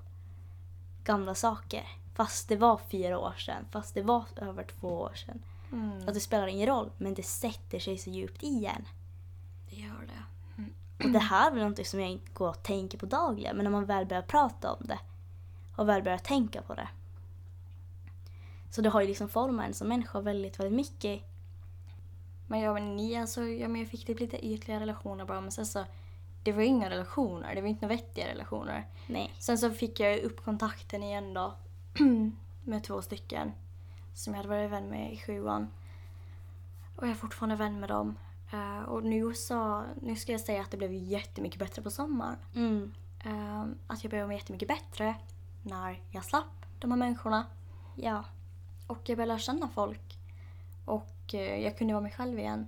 gamla 1.04 1.36
saker. 1.36 1.84
Fast 2.16 2.50
det 2.50 2.56
var 2.56 2.78
fyra 2.92 3.20
år 3.20 3.34
sedan, 3.38 3.66
fast 3.72 3.94
det 3.94 4.02
var 4.02 4.26
över 4.36 4.64
två 4.64 4.88
år 4.88 5.14
sedan. 5.16 5.44
Mm. 5.72 6.08
Att 6.08 6.14
det 6.14 6.20
spelar 6.20 6.48
ingen 6.48 6.68
roll, 6.68 6.92
men 6.98 7.14
det 7.14 7.24
sätter 7.24 7.80
sig 7.80 7.98
så 7.98 8.10
djupt 8.10 8.44
i 8.44 8.66
en. 8.66 8.88
Det 9.70 9.76
gör 9.76 10.08
det. 10.08 10.24
Och 11.04 11.10
det 11.12 11.20
här 11.20 11.52
är 11.52 11.56
väl 11.56 11.70
något 11.70 11.88
som 11.88 12.00
jag 12.00 12.10
inte 12.10 12.32
går 12.34 12.50
och 12.50 12.64
tänker 12.64 12.98
på 12.98 13.06
dagligen, 13.06 13.56
men 13.56 13.64
när 13.64 13.72
man 13.72 13.86
väl 13.86 14.06
börjar 14.06 14.22
prata 14.22 14.74
om 14.74 14.86
det 14.86 15.00
och 15.76 15.90
väl 15.90 16.04
börjar 16.04 16.18
tänka 16.18 16.62
på 16.62 16.76
det. 16.76 16.88
Så 18.72 18.82
det 18.82 18.90
har 18.90 19.02
ju 19.02 19.08
liksom 19.08 19.30
format 19.30 19.68
en 19.68 19.74
som 19.74 19.88
människa 19.88 20.22
väldigt, 20.22 20.60
väldigt 20.60 20.76
mycket. 20.76 21.22
Men 22.48 22.60
ja, 22.60 22.74
men 22.74 22.96
ni 22.96 23.16
alltså, 23.16 23.44
ja, 23.44 23.68
men 23.68 23.82
jag 23.82 23.90
fick 23.90 24.06
typ 24.06 24.20
lite 24.20 24.46
ytliga 24.46 24.80
relationer 24.80 25.26
bara, 25.26 25.42
men 25.42 25.52
sen 25.52 25.66
så, 25.66 25.86
det 26.44 26.52
var 26.52 26.62
inga 26.62 26.90
relationer, 26.90 27.56
det 27.56 27.62
var 27.62 27.68
inte 27.68 27.86
några 27.86 27.96
vettiga 27.96 28.28
relationer. 28.28 28.88
Nej. 29.08 29.34
Sen 29.40 29.58
så 29.58 29.72
fick 29.72 30.00
jag 30.00 30.20
upp 30.20 30.44
kontakten 30.44 31.04
igen 31.04 31.34
då 31.34 31.54
med 32.64 32.84
två 32.84 33.02
stycken 33.02 33.52
som 34.14 34.34
jag 34.34 34.38
hade 34.38 34.50
varit 34.50 34.72
vän 34.72 34.90
med 34.90 35.14
i 35.14 35.18
sjuan. 35.18 35.68
Och 36.96 37.04
jag 37.04 37.12
är 37.12 37.16
fortfarande 37.16 37.56
vän 37.56 37.80
med 37.80 37.90
dem. 37.90 38.18
Eh, 38.52 38.82
och 38.82 39.04
nu 39.04 39.34
så, 39.34 39.84
nu 40.02 40.16
ska 40.16 40.32
jag 40.32 40.42
säga 40.42 40.62
att 40.62 40.72
det 40.72 40.78
blev 40.78 40.94
jättemycket 40.94 41.60
bättre 41.60 41.82
på 41.82 41.92
sommaren. 41.92 42.38
Mm. 42.56 42.94
Eh, 43.24 43.66
att 43.88 44.04
jag 44.04 44.10
blev 44.10 44.28
mig 44.28 44.38
jättemycket 44.38 44.68
bättre 44.68 45.16
när 45.64 46.02
jag 46.10 46.26
slapp 46.26 46.66
de 46.80 46.92
här 46.92 46.98
människorna. 46.98 47.46
Ja. 47.96 48.24
Och 48.88 49.00
jag 49.06 49.18
började 49.18 49.34
lära 49.34 49.40
känna 49.40 49.68
folk. 49.68 50.18
Och 50.86 51.34
eh, 51.34 51.64
jag 51.64 51.78
kunde 51.78 51.94
vara 51.94 52.04
mig 52.04 52.12
själv 52.12 52.40
igen. 52.40 52.68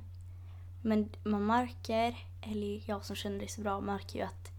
Men 0.82 1.10
man 1.24 1.46
märker, 1.46 2.18
eller 2.42 2.82
jag 2.86 3.06
som 3.06 3.16
känner 3.16 3.40
dig 3.40 3.48
så 3.48 3.62
bra 3.62 3.82
märker 3.82 4.20
ju 4.20 4.26
att 4.26 4.52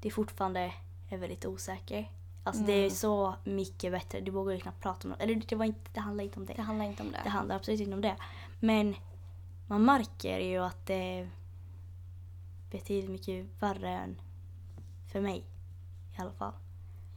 det 0.00 0.10
fortfarande 0.10 0.72
är 1.08 1.18
väldigt 1.18 1.46
osäker. 1.46 2.10
Alltså 2.46 2.62
det 2.62 2.72
är 2.72 2.78
Mm. 2.78 2.90
så 2.90 3.34
mycket 3.44 3.92
bättre. 3.92 4.20
Du 4.20 4.30
vågar 4.30 4.52
ju 4.54 4.60
knappt 4.60 4.80
prata 4.82 5.08
om 5.08 5.14
det. 5.18 5.24
Eller 5.24 5.34
det, 5.34 5.56
var 5.56 5.64
inte, 5.64 5.90
det 5.92 6.00
handlar 6.00 6.24
inte 6.24 6.40
om 6.40 6.46
det. 6.46 6.52
Det 6.54 6.62
handlar 6.62 6.84
inte 6.86 7.02
om 7.02 7.12
det. 7.12 7.20
Det 7.24 7.28
handlar 7.30 7.56
absolut 7.56 7.80
inte 7.80 7.94
om 7.94 8.00
det. 8.00 8.16
Men 8.60 8.94
man 9.66 9.84
märker 9.84 10.38
ju 10.38 10.58
att 10.58 10.86
det 10.86 11.28
betydligt 12.70 13.10
mycket 13.10 13.46
värre 13.62 13.90
än 13.90 14.20
för 15.12 15.20
mig. 15.20 15.44
I 16.18 16.20
alla 16.20 16.32
fall. 16.32 16.52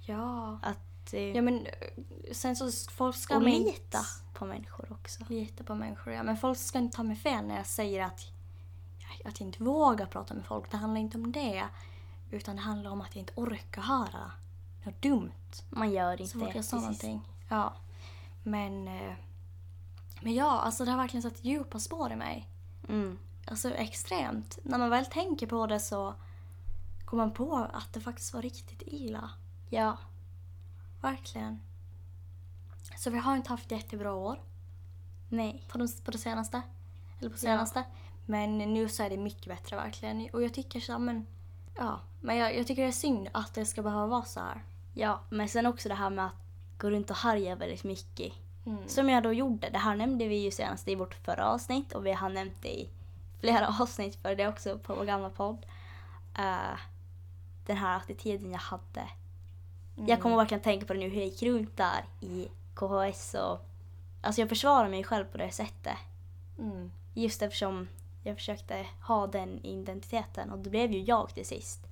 Ja. 0.05 0.60
Att 0.63 1.13
eh, 1.13 1.22
Ja 1.22 1.41
men 1.41 1.65
eh, 1.65 1.72
sen 2.31 2.55
så 2.55 2.91
folk 2.91 3.15
ska 3.15 3.36
och 3.36 3.41
man 3.41 3.51
lita 3.51 3.72
inte- 3.72 4.00
på 4.34 4.46
människor 4.46 4.91
också. 4.91 5.24
Lita 5.29 5.63
på 5.63 5.75
människor, 5.75 6.13
ja. 6.13 6.24
Men 6.24 6.38
folk 6.38 6.57
ska 6.57 6.79
inte 6.79 6.96
ta 6.98 7.03
mig 7.03 7.15
fel 7.15 7.46
när 7.46 7.57
jag 7.57 7.65
säger 7.65 8.03
att, 8.03 8.19
att 9.25 9.39
jag 9.39 9.48
inte 9.48 9.63
vågar 9.63 10.05
prata 10.05 10.34
med 10.34 10.46
folk. 10.46 10.72
Det 10.72 10.77
handlar 10.77 11.01
inte 11.01 11.17
om 11.17 11.31
det. 11.31 11.63
Utan 12.31 12.55
det 12.55 12.62
handlar 12.62 12.91
om 12.91 13.01
att 13.01 13.15
jag 13.15 13.22
inte 13.22 13.34
orkar 13.36 13.81
höra 13.81 14.31
något 14.88 15.01
dumt. 15.01 15.32
Man 15.70 15.91
gör 15.91 16.12
inte 16.12 16.27
Så 16.34 16.39
fort 16.39 16.56
jag 16.56 16.65
sa 16.65 16.79
någonting. 16.79 17.22
Ja. 17.50 17.74
Men, 18.44 18.88
eh, 18.88 19.13
men 20.22 20.34
ja, 20.34 20.60
alltså 20.60 20.86
det 20.86 20.91
har 20.91 20.98
verkligen 20.98 21.22
satt 21.22 21.44
djupa 21.46 21.79
spår 21.79 22.12
i 22.12 22.15
mig. 22.15 22.50
Mm. 22.89 23.17
Alltså 23.46 23.74
extremt. 23.74 24.60
När 24.63 24.77
man 24.77 24.89
väl 24.89 25.06
tänker 25.06 25.48
på 25.48 25.67
det 25.67 25.79
så 25.79 26.13
kommer 27.06 27.24
man 27.24 27.34
på 27.34 27.67
att 27.74 27.94
det 27.94 28.01
faktiskt 28.01 28.34
var 28.34 28.41
riktigt 28.41 28.82
illa. 28.86 29.29
Ja. 29.70 29.98
Verkligen. 31.01 31.62
Så 32.98 33.10
vi 33.10 33.17
har 33.17 33.36
inte 33.36 33.50
haft 33.50 33.72
jättebra 33.72 34.13
år 34.13 34.41
Nej. 35.29 35.63
på, 35.67 35.77
de, 35.77 35.88
på 36.06 36.12
det 36.12 36.17
senaste. 36.17 36.62
Eller 37.20 37.29
på 37.29 37.36
Ja. 37.36 37.39
senaste. 37.39 37.84
Men 38.25 38.58
nu 38.58 38.89
så 38.89 39.03
är 39.03 39.10
det 39.10 39.17
mycket 39.17 39.46
bättre 39.46 39.75
verkligen. 39.75 40.29
Och 40.34 40.44
jag 40.44 40.53
tycker 40.53 40.79
så, 40.79 41.00
men... 41.00 41.25
Ja, 41.75 42.00
men 42.22 42.38
jag, 42.38 42.58
jag 42.58 42.67
tycker 42.67 42.82
det 42.82 42.88
är 42.88 42.91
synd 42.91 43.29
att 43.34 43.53
det 43.53 43.65
ska 43.65 43.82
behöva 43.84 44.08
vara 44.08 44.25
så 44.25 44.39
här. 44.39 44.63
Ja, 44.99 45.19
men 45.29 45.49
sen 45.49 45.65
också 45.65 45.89
det 45.89 45.95
här 45.95 46.09
med 46.09 46.25
att 46.25 46.33
gå 46.77 46.89
runt 46.89 47.09
och 47.09 47.15
harja 47.15 47.55
väldigt 47.55 47.83
mycket. 47.83 48.33
Mm. 48.65 48.87
Som 48.87 49.09
jag 49.09 49.23
då 49.23 49.33
gjorde. 49.33 49.69
Det 49.69 49.77
här 49.77 49.95
nämnde 49.95 50.27
vi 50.27 50.35
ju 50.35 50.51
senast 50.51 50.87
i 50.87 50.95
vårt 50.95 51.13
förra 51.13 51.45
avsnitt 51.45 51.93
och 51.93 52.05
vi 52.05 52.11
har 52.11 52.29
nämnt 52.29 52.61
det 52.61 52.79
i 52.79 52.89
flera 53.39 53.67
avsnitt 53.79 54.15
för 54.15 54.35
det 54.35 54.47
också 54.47 54.79
på 54.79 54.95
vår 54.95 55.05
gamla 55.05 55.29
podd. 55.29 55.65
Eh, 56.37 56.79
den 57.65 57.77
här 57.77 57.97
attityden 57.97 58.51
jag 58.51 58.59
hade. 58.59 59.09
Jag 60.07 60.21
kommer 60.21 60.35
verkligen 60.35 60.63
tänka 60.63 60.85
på 60.85 60.93
det 60.93 60.99
nu 60.99 61.09
hur 61.09 61.17
jag 61.17 61.25
gick 61.25 61.43
runt 61.43 61.77
där 61.77 62.05
i 62.21 62.47
KHS 62.75 63.33
och 63.33 63.67
Alltså 64.21 64.41
jag 64.41 64.49
försvarar 64.49 64.89
mig 64.89 65.03
själv 65.03 65.25
på 65.25 65.37
det 65.37 65.51
sättet. 65.51 65.97
Mm. 66.59 66.91
Just 67.13 67.41
eftersom 67.41 67.87
jag 68.23 68.35
försökte 68.35 68.85
ha 69.01 69.27
den 69.27 69.65
identiteten 69.65 70.51
och 70.51 70.59
det 70.59 70.69
blev 70.69 70.91
ju 70.91 71.01
jag 71.01 71.33
till 71.33 71.45
sist. 71.45 71.87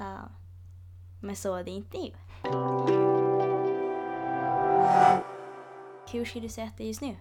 Eh, 0.00 0.24
men 1.20 1.36
så 1.36 1.54
är 1.54 1.64
det 1.64 1.70
inte 1.70 1.98
nu. 1.98 2.12
Hur 6.12 6.24
skulle 6.24 6.44
du 6.44 6.48
säga 6.48 6.66
att 6.66 6.76
det 6.76 6.84
är 6.84 6.88
just 6.88 7.00
nu? 7.00 7.16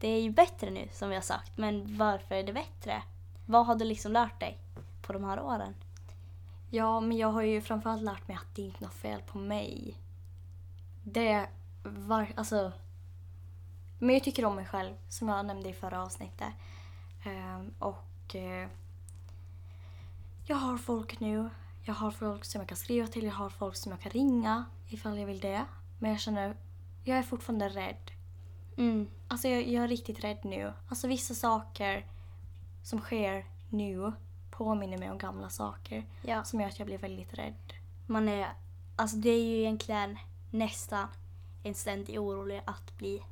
Det 0.00 0.08
är 0.08 0.20
ju 0.20 0.30
bättre 0.30 0.70
nu 0.70 0.88
som 0.92 1.08
vi 1.08 1.14
har 1.14 1.22
sagt, 1.22 1.56
men 1.56 1.98
varför 1.98 2.34
är 2.34 2.42
det 2.42 2.52
bättre? 2.52 3.02
Vad 3.46 3.66
har 3.66 3.74
du 3.74 3.84
liksom 3.84 4.12
lärt 4.12 4.40
dig 4.40 4.58
på 5.02 5.12
de 5.12 5.24
här 5.24 5.40
åren? 5.40 5.74
Ja, 6.70 7.00
men 7.00 7.16
jag 7.16 7.28
har 7.28 7.42
ju 7.42 7.60
framförallt 7.60 8.02
lärt 8.02 8.28
mig 8.28 8.36
att 8.36 8.54
det 8.54 8.62
inte 8.62 8.78
är 8.78 8.84
något 8.84 8.94
fel 8.94 9.22
på 9.22 9.38
mig. 9.38 9.94
Det 11.04 11.46
var, 11.82 12.32
alltså... 12.36 12.72
Men 13.98 14.14
jag 14.14 14.24
tycker 14.24 14.44
om 14.44 14.56
mig 14.56 14.66
själv, 14.66 14.94
som 15.08 15.28
jag 15.28 15.46
nämnde 15.46 15.68
i 15.68 15.72
förra 15.72 16.02
avsnittet. 16.02 16.52
Ehm, 17.24 17.74
och 17.78 18.34
eh, 18.34 18.68
jag 20.46 20.56
har 20.56 20.78
folk 20.78 21.20
nu. 21.20 21.50
Jag 21.86 21.94
har 21.94 22.10
folk 22.10 22.44
som 22.44 22.60
jag 22.60 22.68
kan 22.68 22.76
skriva 22.76 23.06
till, 23.06 23.24
jag 23.24 23.32
har 23.32 23.50
folk 23.50 23.76
som 23.76 23.92
jag 23.92 24.00
kan 24.00 24.12
ringa 24.12 24.64
ifall 24.88 25.18
jag 25.18 25.26
vill 25.26 25.40
det. 25.40 25.64
Men 25.98 26.10
jag 26.10 26.20
känner, 26.20 26.56
jag 27.04 27.18
är 27.18 27.22
fortfarande 27.22 27.68
rädd. 27.68 28.10
Mm. 28.76 29.10
Alltså 29.28 29.48
jag, 29.48 29.68
jag 29.68 29.84
är 29.84 29.88
riktigt 29.88 30.24
rädd 30.24 30.38
nu. 30.42 30.72
Alltså 30.88 31.08
vissa 31.08 31.34
saker 31.34 32.06
som 32.82 33.00
sker 33.00 33.46
nu 33.70 34.12
påminner 34.50 34.98
mig 34.98 35.10
om 35.10 35.18
gamla 35.18 35.50
saker. 35.50 36.06
Ja. 36.22 36.44
Som 36.44 36.60
gör 36.60 36.68
att 36.68 36.78
jag 36.78 36.86
blir 36.86 36.98
väldigt 36.98 37.34
rädd. 37.34 37.72
Man 38.06 38.28
är, 38.28 38.48
alltså 38.96 39.16
det 39.16 39.30
är 39.30 39.44
ju 39.44 39.58
egentligen 39.60 40.18
nästan 40.50 41.08
en 41.62 41.74
ständig 41.74 42.20
orolig 42.20 42.62
att 42.64 42.96
bli 42.96 43.22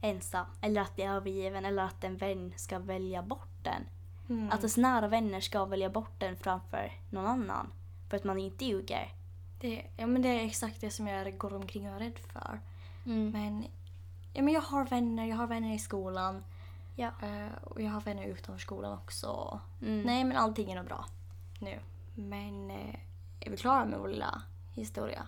ensam. 0.00 0.46
Eller 0.60 0.80
att 0.80 0.94
bli 0.94 1.04
övergiven 1.04 1.64
eller 1.64 1.82
att 1.82 2.04
en 2.04 2.16
vän 2.16 2.52
ska 2.56 2.78
välja 2.78 3.22
bort 3.22 3.64
den. 3.64 3.82
Mm. 4.30 4.50
Att 4.50 4.58
ens 4.58 4.76
nära 4.76 5.08
vänner 5.08 5.40
ska 5.40 5.64
välja 5.64 5.90
bort 5.90 6.12
den 6.18 6.36
framför 6.36 6.92
någon 7.10 7.26
annan. 7.26 7.72
För 8.08 8.16
att 8.16 8.24
man 8.24 8.38
inte 8.38 8.64
ljuger. 8.64 9.12
Det, 9.60 9.86
ja, 9.96 10.06
men 10.06 10.22
det 10.22 10.28
är 10.28 10.44
exakt 10.46 10.80
det 10.80 10.90
som 10.90 11.06
jag 11.06 11.38
går 11.38 11.54
omkring 11.54 11.88
och 11.88 11.94
är 11.94 11.98
rädd 11.98 12.18
för. 12.18 12.60
Mm. 13.06 13.30
Men, 13.30 13.64
ja, 14.32 14.42
men 14.42 14.54
jag 14.54 14.60
har 14.60 14.84
vänner, 14.84 15.24
jag 15.24 15.36
har 15.36 15.46
vänner 15.46 15.74
i 15.74 15.78
skolan. 15.78 16.44
Ja. 16.96 17.10
eh, 17.22 17.52
och 17.64 17.80
jag 17.80 17.90
har 17.90 18.00
vänner 18.00 18.24
utanför 18.26 18.60
skolan 18.60 18.92
också. 18.92 19.60
Mm. 19.82 20.02
Nej, 20.02 20.24
men 20.24 20.36
allting 20.36 20.72
är 20.72 20.76
nog 20.76 20.86
bra 20.86 21.04
nu. 21.58 21.78
Men 22.14 22.70
eh, 22.70 22.94
är 23.40 23.50
vi 23.50 23.56
klara 23.56 23.84
med 23.84 23.98
vår 23.98 24.08
lilla 24.08 24.42
historia? 24.74 25.26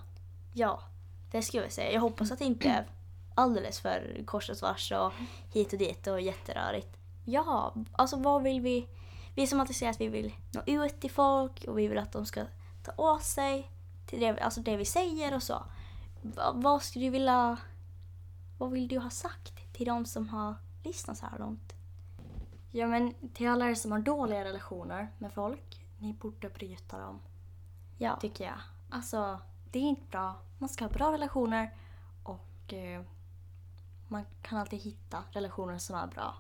Ja, 0.53 0.83
det 1.31 1.43
skulle 1.43 1.63
jag 1.63 1.73
säga. 1.73 1.93
Jag 1.93 2.01
hoppas 2.01 2.33
att 2.33 2.39
det 2.39 2.45
inte 2.45 2.69
är 2.69 2.87
alldeles 3.35 3.81
för 3.81 4.23
kors 4.25 4.51
och 4.51 4.57
tvärs 4.57 4.93
och 4.93 5.13
hit 5.53 5.73
och 5.73 5.79
dit 5.79 6.07
och 6.07 6.21
jätterörigt. 6.21 7.02
Ja, 7.25 7.75
alltså 7.93 8.17
vad 8.17 8.43
vill 8.43 8.61
vi? 8.61 8.89
Vi 9.35 9.47
som 9.47 9.61
alltid 9.61 9.77
säger 9.77 9.93
att 9.93 10.01
vi 10.01 10.09
vill 10.09 10.35
nå 10.53 10.63
ut 10.67 11.01
till 11.01 11.11
folk 11.11 11.65
och 11.69 11.79
vi 11.79 11.89
vill 11.89 11.99
att 11.99 12.13
de 12.13 12.27
ska 12.27 12.45
ta 12.83 12.93
åt 12.97 13.23
sig 13.23 13.71
till 14.07 14.21
det, 14.21 14.41
alltså 14.41 14.61
det 14.61 14.77
vi 14.77 14.85
säger 14.85 15.35
och 15.35 15.43
så. 15.43 15.63
Va, 16.23 16.53
vad 16.55 16.83
skulle 16.83 17.05
du 17.05 17.11
vilja... 17.11 17.57
Vad 18.59 18.71
vill 18.71 18.89
du 18.89 18.99
ha 18.99 19.11
sagt 19.11 19.73
till 19.73 19.87
de 19.87 20.05
som 20.05 20.29
har 20.29 20.55
lyssnat 20.85 21.19
så 21.19 21.27
här 21.27 21.39
långt? 21.39 21.73
Ja, 22.71 22.87
men 22.87 23.15
till 23.35 23.49
alla 23.49 23.71
er 23.71 23.75
som 23.75 23.93
har 23.93 23.99
dåliga 23.99 24.45
relationer 24.45 25.09
med 25.19 25.33
folk, 25.33 25.87
ni 25.99 26.13
borde 26.13 26.49
bryta 26.49 26.99
dem, 26.99 27.21
Ja, 27.99 28.17
tycker 28.17 28.45
jag. 28.45 28.59
Alltså, 28.91 29.39
det 29.71 29.79
är 29.79 29.83
inte 29.83 30.09
bra. 30.11 30.37
Man 30.59 30.69
ska 30.69 30.85
ha 30.85 30.91
bra 30.91 31.13
relationer 31.13 31.75
och 32.23 32.73
eh, 32.73 33.03
man 34.09 34.25
kan 34.43 34.59
alltid 34.59 34.81
hitta 34.81 35.25
relationer 35.31 35.79
som 35.79 35.97
är 35.97 36.07
bra. 36.07 36.35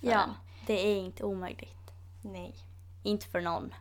För 0.00 0.06
ja 0.06 0.22
en. 0.22 0.34
det 0.66 0.86
är 0.86 0.96
inte 0.96 1.24
omöjligt. 1.24 1.92
Nej. 2.22 2.54
Inte 3.02 3.26
för 3.26 3.40
någon. 3.40 3.74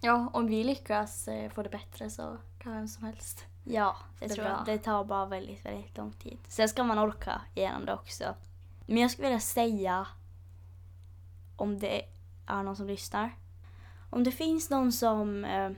Ja, 0.00 0.30
om 0.32 0.46
vi 0.46 0.64
lyckas 0.64 1.28
eh, 1.28 1.50
få 1.50 1.62
det 1.62 1.68
bättre 1.68 2.10
så 2.10 2.36
kan 2.58 2.72
vem 2.72 2.88
som 2.88 3.04
helst. 3.04 3.44
Ja, 3.64 3.96
det 4.18 4.26
Det 4.26 4.34
tror 4.34 4.46
jag. 4.46 4.62
Det 4.66 4.78
tar 4.78 5.04
bara 5.04 5.26
väldigt, 5.26 5.64
väldigt 5.64 5.96
lång 5.96 6.12
tid. 6.12 6.38
Sen 6.48 6.68
ska 6.68 6.84
man 6.84 6.98
orka 6.98 7.42
igenom 7.54 7.86
det 7.86 7.94
också. 7.94 8.34
Men 8.86 8.96
jag 8.96 9.10
skulle 9.10 9.28
vilja 9.28 9.40
säga, 9.40 10.06
om 11.56 11.78
det 11.78 12.02
är 12.46 12.62
någon 12.62 12.76
som 12.76 12.86
lyssnar. 12.86 13.36
Om 14.10 14.24
det 14.24 14.32
finns 14.32 14.70
någon 14.70 14.92
som 14.92 15.44
eh, 15.44 15.70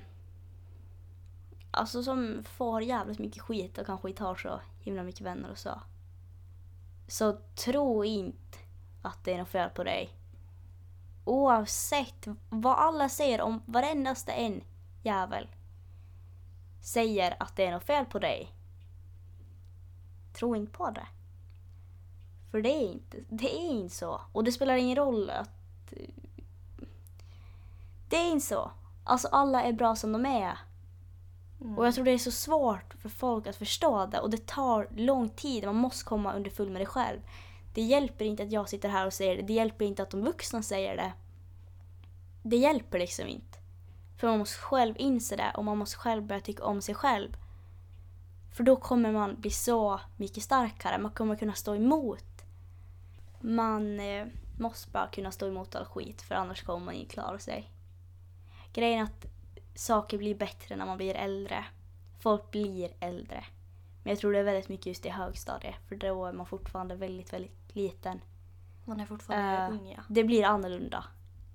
alltså 1.70 2.02
som 2.02 2.44
får 2.44 2.82
jävligt 2.82 3.18
mycket 3.18 3.42
skit 3.42 3.78
och 3.78 3.86
kanske 3.86 4.08
inte 4.08 4.24
har 4.24 4.34
så 4.34 4.60
himla 4.80 5.02
mycket 5.02 5.20
vänner 5.20 5.50
och 5.50 5.58
så. 5.58 5.80
Så 7.08 7.38
tro 7.54 8.04
inte 8.04 8.58
att 9.04 9.24
det 9.24 9.32
är 9.32 9.38
något 9.38 9.48
fel 9.48 9.70
på 9.70 9.84
dig. 9.84 10.10
Oavsett 11.24 12.26
vad 12.48 12.78
alla 12.78 13.08
säger 13.08 13.40
om 13.40 13.62
varendaste 13.66 14.32
en 14.32 14.62
jävel 15.02 15.48
säger 16.84 17.36
att 17.40 17.56
det 17.56 17.66
är 17.66 17.72
något 17.72 17.84
fel 17.84 18.04
på 18.04 18.18
dig. 18.18 18.52
Tro 20.32 20.56
inte 20.56 20.72
på 20.72 20.90
det. 20.90 21.06
För 22.50 22.62
det 22.62 22.68
är 22.68 22.92
inte, 22.92 23.16
det 23.28 23.56
är 23.56 23.70
inte 23.70 23.94
så. 23.94 24.20
Och 24.32 24.44
det 24.44 24.52
spelar 24.52 24.74
ingen 24.74 24.96
roll 24.96 25.30
att... 25.30 25.50
Det 28.08 28.16
är 28.16 28.32
inte 28.32 28.46
så. 28.46 28.70
Alltså 29.04 29.28
alla 29.28 29.62
är 29.62 29.72
bra 29.72 29.96
som 29.96 30.12
de 30.12 30.26
är. 30.26 30.58
Mm. 31.60 31.78
Och 31.78 31.86
jag 31.86 31.94
tror 31.94 32.04
det 32.04 32.10
är 32.10 32.18
så 32.18 32.30
svårt 32.30 32.94
för 32.94 33.08
folk 33.08 33.46
att 33.46 33.56
förstå 33.56 34.06
det 34.06 34.20
och 34.20 34.30
det 34.30 34.46
tar 34.46 34.88
lång 34.96 35.28
tid. 35.28 35.64
Man 35.64 35.76
måste 35.76 36.04
komma 36.04 36.32
underfull 36.32 36.70
med 36.70 36.80
det 36.80 36.86
själv. 36.86 37.20
Det 37.74 37.82
hjälper 37.82 38.24
inte 38.24 38.42
att 38.42 38.52
jag 38.52 38.68
sitter 38.68 38.88
här 38.88 39.06
och 39.06 39.12
säger 39.12 39.36
det. 39.36 39.42
Det 39.42 39.52
hjälper 39.52 39.84
inte 39.84 40.02
att 40.02 40.10
de 40.10 40.24
vuxna 40.24 40.62
säger 40.62 40.96
det. 40.96 41.12
Det 42.42 42.56
hjälper 42.56 42.98
liksom 42.98 43.26
inte. 43.28 43.58
För 44.16 44.28
man 44.28 44.38
måste 44.38 44.58
själv 44.58 44.94
inse 44.98 45.36
det 45.36 45.52
och 45.54 45.64
man 45.64 45.78
måste 45.78 45.96
själv 45.96 46.22
börja 46.22 46.40
tycka 46.40 46.64
om 46.64 46.82
sig 46.82 46.94
själv. 46.94 47.36
För 48.52 48.64
då 48.64 48.76
kommer 48.76 49.12
man 49.12 49.40
bli 49.40 49.50
så 49.50 50.00
mycket 50.16 50.42
starkare. 50.42 50.98
Man 50.98 51.12
kommer 51.12 51.36
kunna 51.36 51.52
stå 51.52 51.74
emot. 51.74 52.24
Man 53.40 54.00
eh, 54.00 54.26
måste 54.58 54.90
bara 54.90 55.06
kunna 55.06 55.30
stå 55.30 55.48
emot 55.48 55.74
all 55.74 55.84
skit 55.84 56.22
för 56.22 56.34
annars 56.34 56.62
kommer 56.62 56.84
man 56.84 56.94
inte 56.94 57.14
klara 57.14 57.38
sig. 57.38 57.70
Grejen 58.72 59.00
är 59.00 59.04
att 59.04 59.26
saker 59.74 60.18
blir 60.18 60.34
bättre 60.34 60.76
när 60.76 60.86
man 60.86 60.96
blir 60.96 61.14
äldre. 61.14 61.64
Folk 62.20 62.50
blir 62.50 62.90
äldre. 63.00 63.44
Men 64.02 64.10
jag 64.10 64.18
tror 64.18 64.32
det 64.32 64.38
är 64.38 64.44
väldigt 64.44 64.68
mycket 64.68 64.86
just 64.86 65.06
i 65.06 65.08
högstadiet. 65.08 65.74
För 65.88 65.96
då 65.96 66.26
är 66.26 66.32
man 66.32 66.46
fortfarande 66.46 66.94
väldigt, 66.94 67.32
väldigt 67.32 67.63
liten. 67.74 68.20
Man 68.84 69.00
är 69.00 69.06
fortfarande 69.06 69.56
Eh, 69.56 69.70
ung, 69.70 69.94
ja. 69.96 70.02
Det 70.08 70.24
blir 70.24 70.44
annorlunda. 70.44 71.04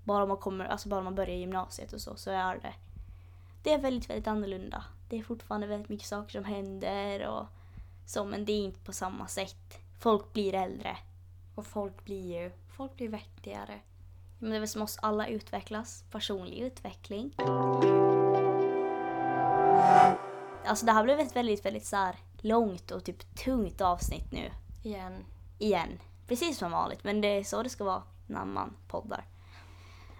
Bara 0.04 0.26
man, 0.26 0.38
kommer, 0.38 0.66
alltså 0.66 0.90
bara 0.90 1.02
man 1.02 1.16
börjar 1.16 1.36
gymnasiet 1.36 1.94
och 1.94 2.02
så, 2.02 2.16
så 2.16 2.32
är 2.32 2.56
det. 2.56 2.74
Det 3.64 3.74
är 3.74 3.80
väldigt, 3.80 4.10
väldigt 4.10 4.28
annorlunda. 4.28 4.84
Det 5.10 5.20
är 5.20 5.24
fortfarande 5.24 5.68
väldigt 5.68 5.90
mycket 5.90 6.08
saker 6.08 6.32
som 6.32 6.44
händer 6.44 7.28
och 7.28 7.46
så, 8.06 8.26
men 8.26 8.46
det 8.46 8.52
är 8.52 8.64
inte 8.64 8.80
på 8.80 8.94
samma 8.94 9.28
sätt. 9.28 9.80
Folk 10.00 10.34
blir 10.34 10.54
äldre. 10.54 10.98
Och 11.56 11.66
folk 11.66 12.06
blir 12.06 12.42
ju 12.42 12.52
folk 12.80 12.96
blir 12.96 13.10
vettigare. 13.10 13.80
Men 14.40 14.50
det 14.50 14.56
är 14.56 14.60
väl 14.60 14.70
som 14.70 14.82
oss 14.82 14.98
alla 15.02 15.28
utvecklas. 15.28 16.04
Personlig 16.12 16.58
utveckling. 16.58 17.36
Alltså 20.66 20.86
det 20.86 20.92
här 20.92 21.04
blev 21.04 21.20
ett 21.20 21.36
väldigt, 21.36 21.66
väldigt 21.66 21.86
så 21.86 22.12
långt 22.42 22.92
och 22.92 23.04
typ 23.04 23.36
tungt 23.36 23.82
avsnitt 23.82 24.32
nu. 24.32 24.52
Igen. 24.84 25.26
igen. 25.58 26.00
Precis 26.30 26.58
som 26.58 26.72
vanligt, 26.72 27.04
men 27.04 27.22
det 27.22 27.28
är 27.28 27.44
så 27.44 27.64
det 27.64 27.70
ska 27.70 27.84
vara 27.84 28.04
när 28.28 28.46
man 28.46 28.76
poddar. 28.88 29.26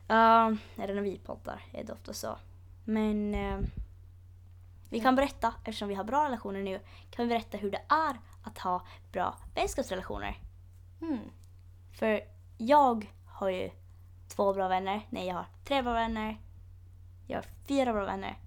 Uh, 0.10 0.58
eller 0.78 0.94
när 0.94 1.02
vi 1.02 1.20
poddar 1.20 1.62
är 1.74 1.84
det 1.84 1.94
ofta 1.94 2.14
så. 2.14 2.38
Men 2.86 3.36
eh, 3.36 3.60
vi 4.90 5.00
kan 5.00 5.16
berätta, 5.16 5.54
eftersom 5.66 5.88
vi 5.88 5.96
har 5.96 6.04
bra 6.04 6.26
relationer 6.26 6.64
nu, 6.64 6.80
kan 7.12 7.28
vi 7.28 7.30
berätta 7.30 7.58
hur 7.58 7.72
det 7.72 7.82
är 7.90 8.20
att 8.44 8.58
ha 8.58 8.86
bra 9.12 9.38
vänskapsrelationer. 9.56 10.38
Mm. 11.02 11.20
För 12.00 12.22
jag 12.58 13.08
har 13.26 13.50
ju 13.50 13.72
två 14.28 14.54
bra 14.54 14.68
vänner. 14.68 15.08
Nej, 15.10 15.28
jag 15.28 15.36
har 15.36 15.46
tre 15.66 15.82
bra 15.82 15.94
vänner. 15.94 16.38
Jag 17.28 17.38
har 17.38 17.46
fyra 17.68 17.94
bra 17.94 18.06
vänner. 18.06 18.38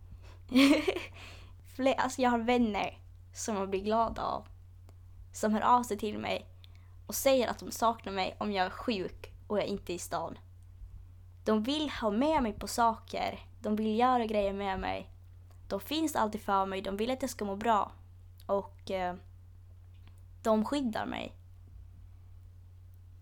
Fler, 1.77 1.94
alltså 1.94 2.22
jag 2.22 2.31
har 2.31 2.38
vänner 2.38 2.98
som 3.35 3.57
jag 3.57 3.70
blir 3.70 3.83
glada 3.83 4.22
av. 4.22 4.46
Som 5.33 5.55
hör 5.55 5.61
av 5.61 5.83
sig 5.83 5.98
till 5.98 6.18
mig 6.18 6.52
och 7.12 7.16
säger 7.16 7.48
att 7.48 7.59
de 7.59 7.70
saknar 7.70 8.12
mig 8.12 8.37
om 8.38 8.53
jag 8.53 8.66
är 8.66 8.70
sjuk 8.70 9.33
och 9.46 9.59
jag 9.59 9.66
inte 9.66 9.92
är 9.92 9.94
i 9.94 9.98
stan. 9.98 10.38
De 11.44 11.62
vill 11.62 11.90
ha 11.90 12.11
med 12.11 12.42
mig 12.42 12.53
på 12.53 12.66
saker. 12.66 13.38
De 13.61 13.77
vill 13.77 13.98
göra 13.98 14.27
grejer 14.27 14.53
med 14.53 14.81
mig. 14.81 15.11
De 15.68 15.81
finns 15.81 16.16
alltid 16.16 16.40
för 16.40 16.66
mig. 16.66 16.83
De 16.83 16.96
vill 16.96 17.11
att 17.11 17.22
jag 17.22 17.31
ska 17.31 17.44
må 17.44 17.57
bra. 17.57 17.92
Och 18.46 18.90
eh, 18.90 19.14
de 20.42 20.64
skyddar 20.64 21.07
mig 21.07 21.33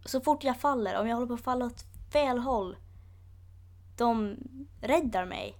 så 0.04 0.20
fort 0.20 0.44
jag 0.44 0.60
faller, 0.60 1.00
om 1.00 1.08
jag 1.08 1.16
håller 1.16 1.28
på 1.28 1.34
att 1.34 1.40
falla 1.40 1.64
åt 1.64 1.84
fel 2.12 2.38
håll, 2.38 2.76
de 3.96 4.36
räddar 4.80 5.24
mig. 5.24 5.54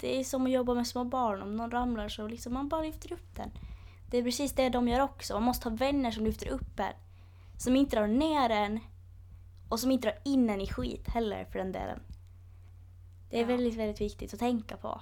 Det 0.00 0.20
är 0.20 0.24
som 0.24 0.46
att 0.46 0.52
jobba 0.52 0.74
med 0.74 0.86
små 0.86 1.04
barn. 1.04 1.42
Om 1.42 1.56
någon 1.56 1.70
ramlar 1.70 2.08
så 2.08 2.26
liksom 2.26 2.54
man 2.54 2.68
bara 2.68 2.82
lyfter 2.82 3.12
upp 3.12 3.36
den. 3.36 3.50
Det 4.10 4.18
är 4.18 4.22
precis 4.22 4.52
det 4.52 4.68
de 4.68 4.88
gör 4.88 5.00
också. 5.00 5.34
Man 5.34 5.42
måste 5.42 5.68
ha 5.68 5.76
vänner 5.76 6.10
som 6.10 6.24
lyfter 6.24 6.48
upp 6.48 6.80
en. 6.80 6.92
Som 7.56 7.76
inte 7.76 7.96
drar 7.96 8.06
ner 8.06 8.50
en. 8.50 8.80
Och 9.68 9.80
som 9.80 9.90
inte 9.90 10.08
drar 10.08 10.18
in 10.24 10.50
en 10.50 10.60
i 10.60 10.66
skit 10.66 11.08
heller 11.08 11.44
för 11.44 11.58
den 11.58 11.72
delen. 11.72 12.00
Det 13.30 13.36
är 13.36 13.40
Ja. 13.40 13.46
väldigt, 13.46 13.74
väldigt 13.74 14.00
viktigt 14.00 14.34
att 14.34 14.40
tänka 14.40 14.76
på. 14.76 15.00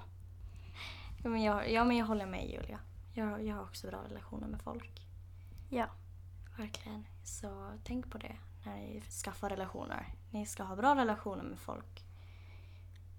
Ja, 1.23 1.29
men 1.31 1.43
jag, 1.43 1.73
ja, 1.73 1.85
men 1.85 1.97
jag 1.97 2.07
håller 2.07 2.27
med 2.27 2.51
Julia. 2.51 2.79
Jag, 3.15 3.45
jag 3.47 3.55
har 3.57 3.63
också 3.63 3.87
bra 3.87 3.99
relationer 4.09 4.47
med 4.49 4.61
folk. 4.63 5.03
Ja. 5.71 5.87
Verkligen. 6.59 7.05
Så 7.25 7.71
tänk 7.85 8.11
på 8.11 8.19
det 8.19 8.37
när 8.65 8.77
ni 8.77 9.01
skaffar 9.25 9.51
relationer. 9.51 10.07
Ni 10.31 10.47
ska 10.47 10.63
ha 10.63 10.77
bra 10.77 10.95
relationer 10.95 11.43
med 11.45 11.59
folk. 11.59 12.05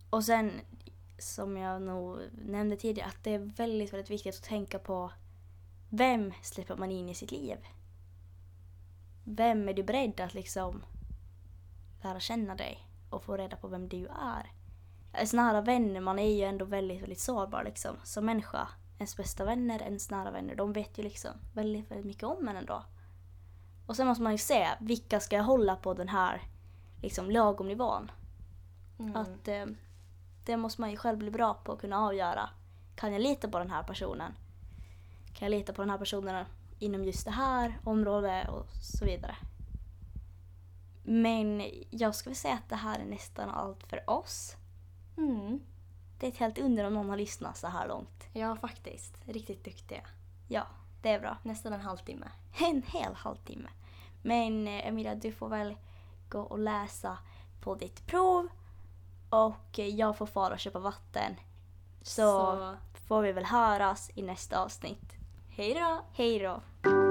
Och 0.09 0.23
sen, 0.23 0.51
som 1.19 1.57
jag 1.57 1.81
nog 1.81 2.19
nämnde 2.45 2.75
tidigare, 2.77 3.07
att 3.07 3.23
det 3.23 3.33
är 3.33 3.39
väldigt, 3.39 3.93
väldigt 3.93 4.09
viktigt 4.09 4.35
att 4.35 4.43
tänka 4.43 4.79
på 4.79 5.11
vem 5.89 6.33
släpper 6.41 6.75
man 6.77 6.91
in 6.91 7.09
i 7.09 7.15
sitt 7.15 7.31
liv? 7.31 7.57
Vem 9.23 9.69
är 9.69 9.73
du 9.73 9.83
beredd 9.83 10.19
att 10.21 10.33
liksom 10.33 10.83
lära 12.03 12.19
känna 12.19 12.55
dig 12.55 12.87
och 13.09 13.23
få 13.23 13.37
reda 13.37 13.57
på 13.57 13.67
vem 13.67 13.89
du 13.89 14.07
är? 14.07 14.51
Ens 15.13 15.33
nära 15.33 15.61
vänner, 15.61 16.01
man 16.01 16.19
är 16.19 16.37
ju 16.37 16.43
ändå 16.43 16.65
väldigt, 16.65 17.01
väldigt 17.01 17.19
sårbar 17.19 17.63
liksom 17.63 17.95
som 18.03 18.25
människa. 18.25 18.67
Ens 18.97 19.17
bästa 19.17 19.45
vänner, 19.45 19.81
ens 19.81 20.11
nära 20.11 20.31
vänner, 20.31 20.55
de 20.55 20.73
vet 20.73 20.97
ju 20.97 21.03
liksom 21.03 21.31
väldigt, 21.53 21.91
väldigt 21.91 22.05
mycket 22.05 22.23
om 22.23 22.47
en 22.47 22.57
ändå. 22.57 22.83
Och 23.87 23.95
sen 23.95 24.07
måste 24.07 24.23
man 24.23 24.31
ju 24.31 24.37
se, 24.37 24.67
vilka 24.79 25.19
ska 25.19 25.35
jag 25.35 25.43
hålla 25.43 25.75
på 25.75 25.93
den 25.93 26.09
här 26.09 26.41
liksom 27.01 27.31
lagom 27.31 27.67
nivån? 27.67 28.11
Mm. 28.99 29.15
Att 29.15 29.47
eh, 29.47 29.65
det 30.45 30.57
måste 30.57 30.81
man 30.81 30.91
ju 30.91 30.97
själv 30.97 31.17
bli 31.17 31.31
bra 31.31 31.53
på 31.53 31.71
att 31.71 31.81
kunna 31.81 31.99
avgöra. 31.99 32.49
Kan 32.95 33.13
jag 33.13 33.21
lita 33.21 33.47
på 33.47 33.59
den 33.59 33.69
här 33.69 33.83
personen? 33.83 34.33
Kan 35.39 35.51
jag 35.51 35.59
lita 35.59 35.73
på 35.73 35.81
den 35.81 35.89
här 35.89 35.97
personen 35.97 36.45
inom 36.79 37.03
just 37.03 37.25
det 37.25 37.31
här 37.31 37.79
området 37.83 38.49
och 38.49 38.65
så 38.81 39.05
vidare. 39.05 39.35
Men 41.03 41.71
jag 41.89 42.15
skulle 42.15 42.35
säga 42.35 42.53
att 42.53 42.69
det 42.69 42.75
här 42.75 42.99
är 42.99 43.05
nästan 43.05 43.49
allt 43.49 43.83
för 43.83 44.09
oss. 44.09 44.55
Mm. 45.17 45.59
det 46.19 46.27
är 46.27 46.31
ett 46.31 46.37
helt 46.37 46.57
under 46.57 46.83
om 46.83 46.93
någon 46.93 47.09
har 47.09 47.17
lyssnat 47.17 47.57
så 47.57 47.67
här 47.67 47.87
långt. 47.87 48.27
Ja, 48.33 48.55
faktiskt. 48.55 49.13
Riktigt 49.25 49.63
duktiga. 49.63 50.01
Ja, 50.47 50.67
det 51.01 51.09
är 51.09 51.19
bra. 51.19 51.37
Nästan 51.43 51.73
en 51.73 51.81
halvtimme. 51.81 52.27
En 52.59 52.81
hel 52.87 53.13
halvtimme. 53.13 53.69
Men 54.21 54.67
eh, 54.67 54.87
Emilia, 54.87 55.15
du 55.15 55.31
får 55.31 55.49
väl 55.49 55.75
gå 56.29 56.39
och 56.41 56.59
läsa 56.59 57.17
på 57.61 57.75
ditt 57.75 58.07
prov 58.07 58.47
och 59.29 59.79
jag 59.79 60.17
får 60.17 60.25
fara 60.25 60.53
och 60.53 60.59
köpa 60.59 60.79
vatten. 60.79 61.35
Så, 62.01 62.21
Så- 62.21 62.75
får 63.07 63.21
vi 63.21 63.31
väl 63.31 63.45
höras 63.45 64.11
i 64.15 64.21
nästa 64.21 64.63
avsnitt. 64.63 65.18
Hej 65.59 65.73
då! 65.73 66.05
Hej 66.13 66.39
då! 66.39 67.08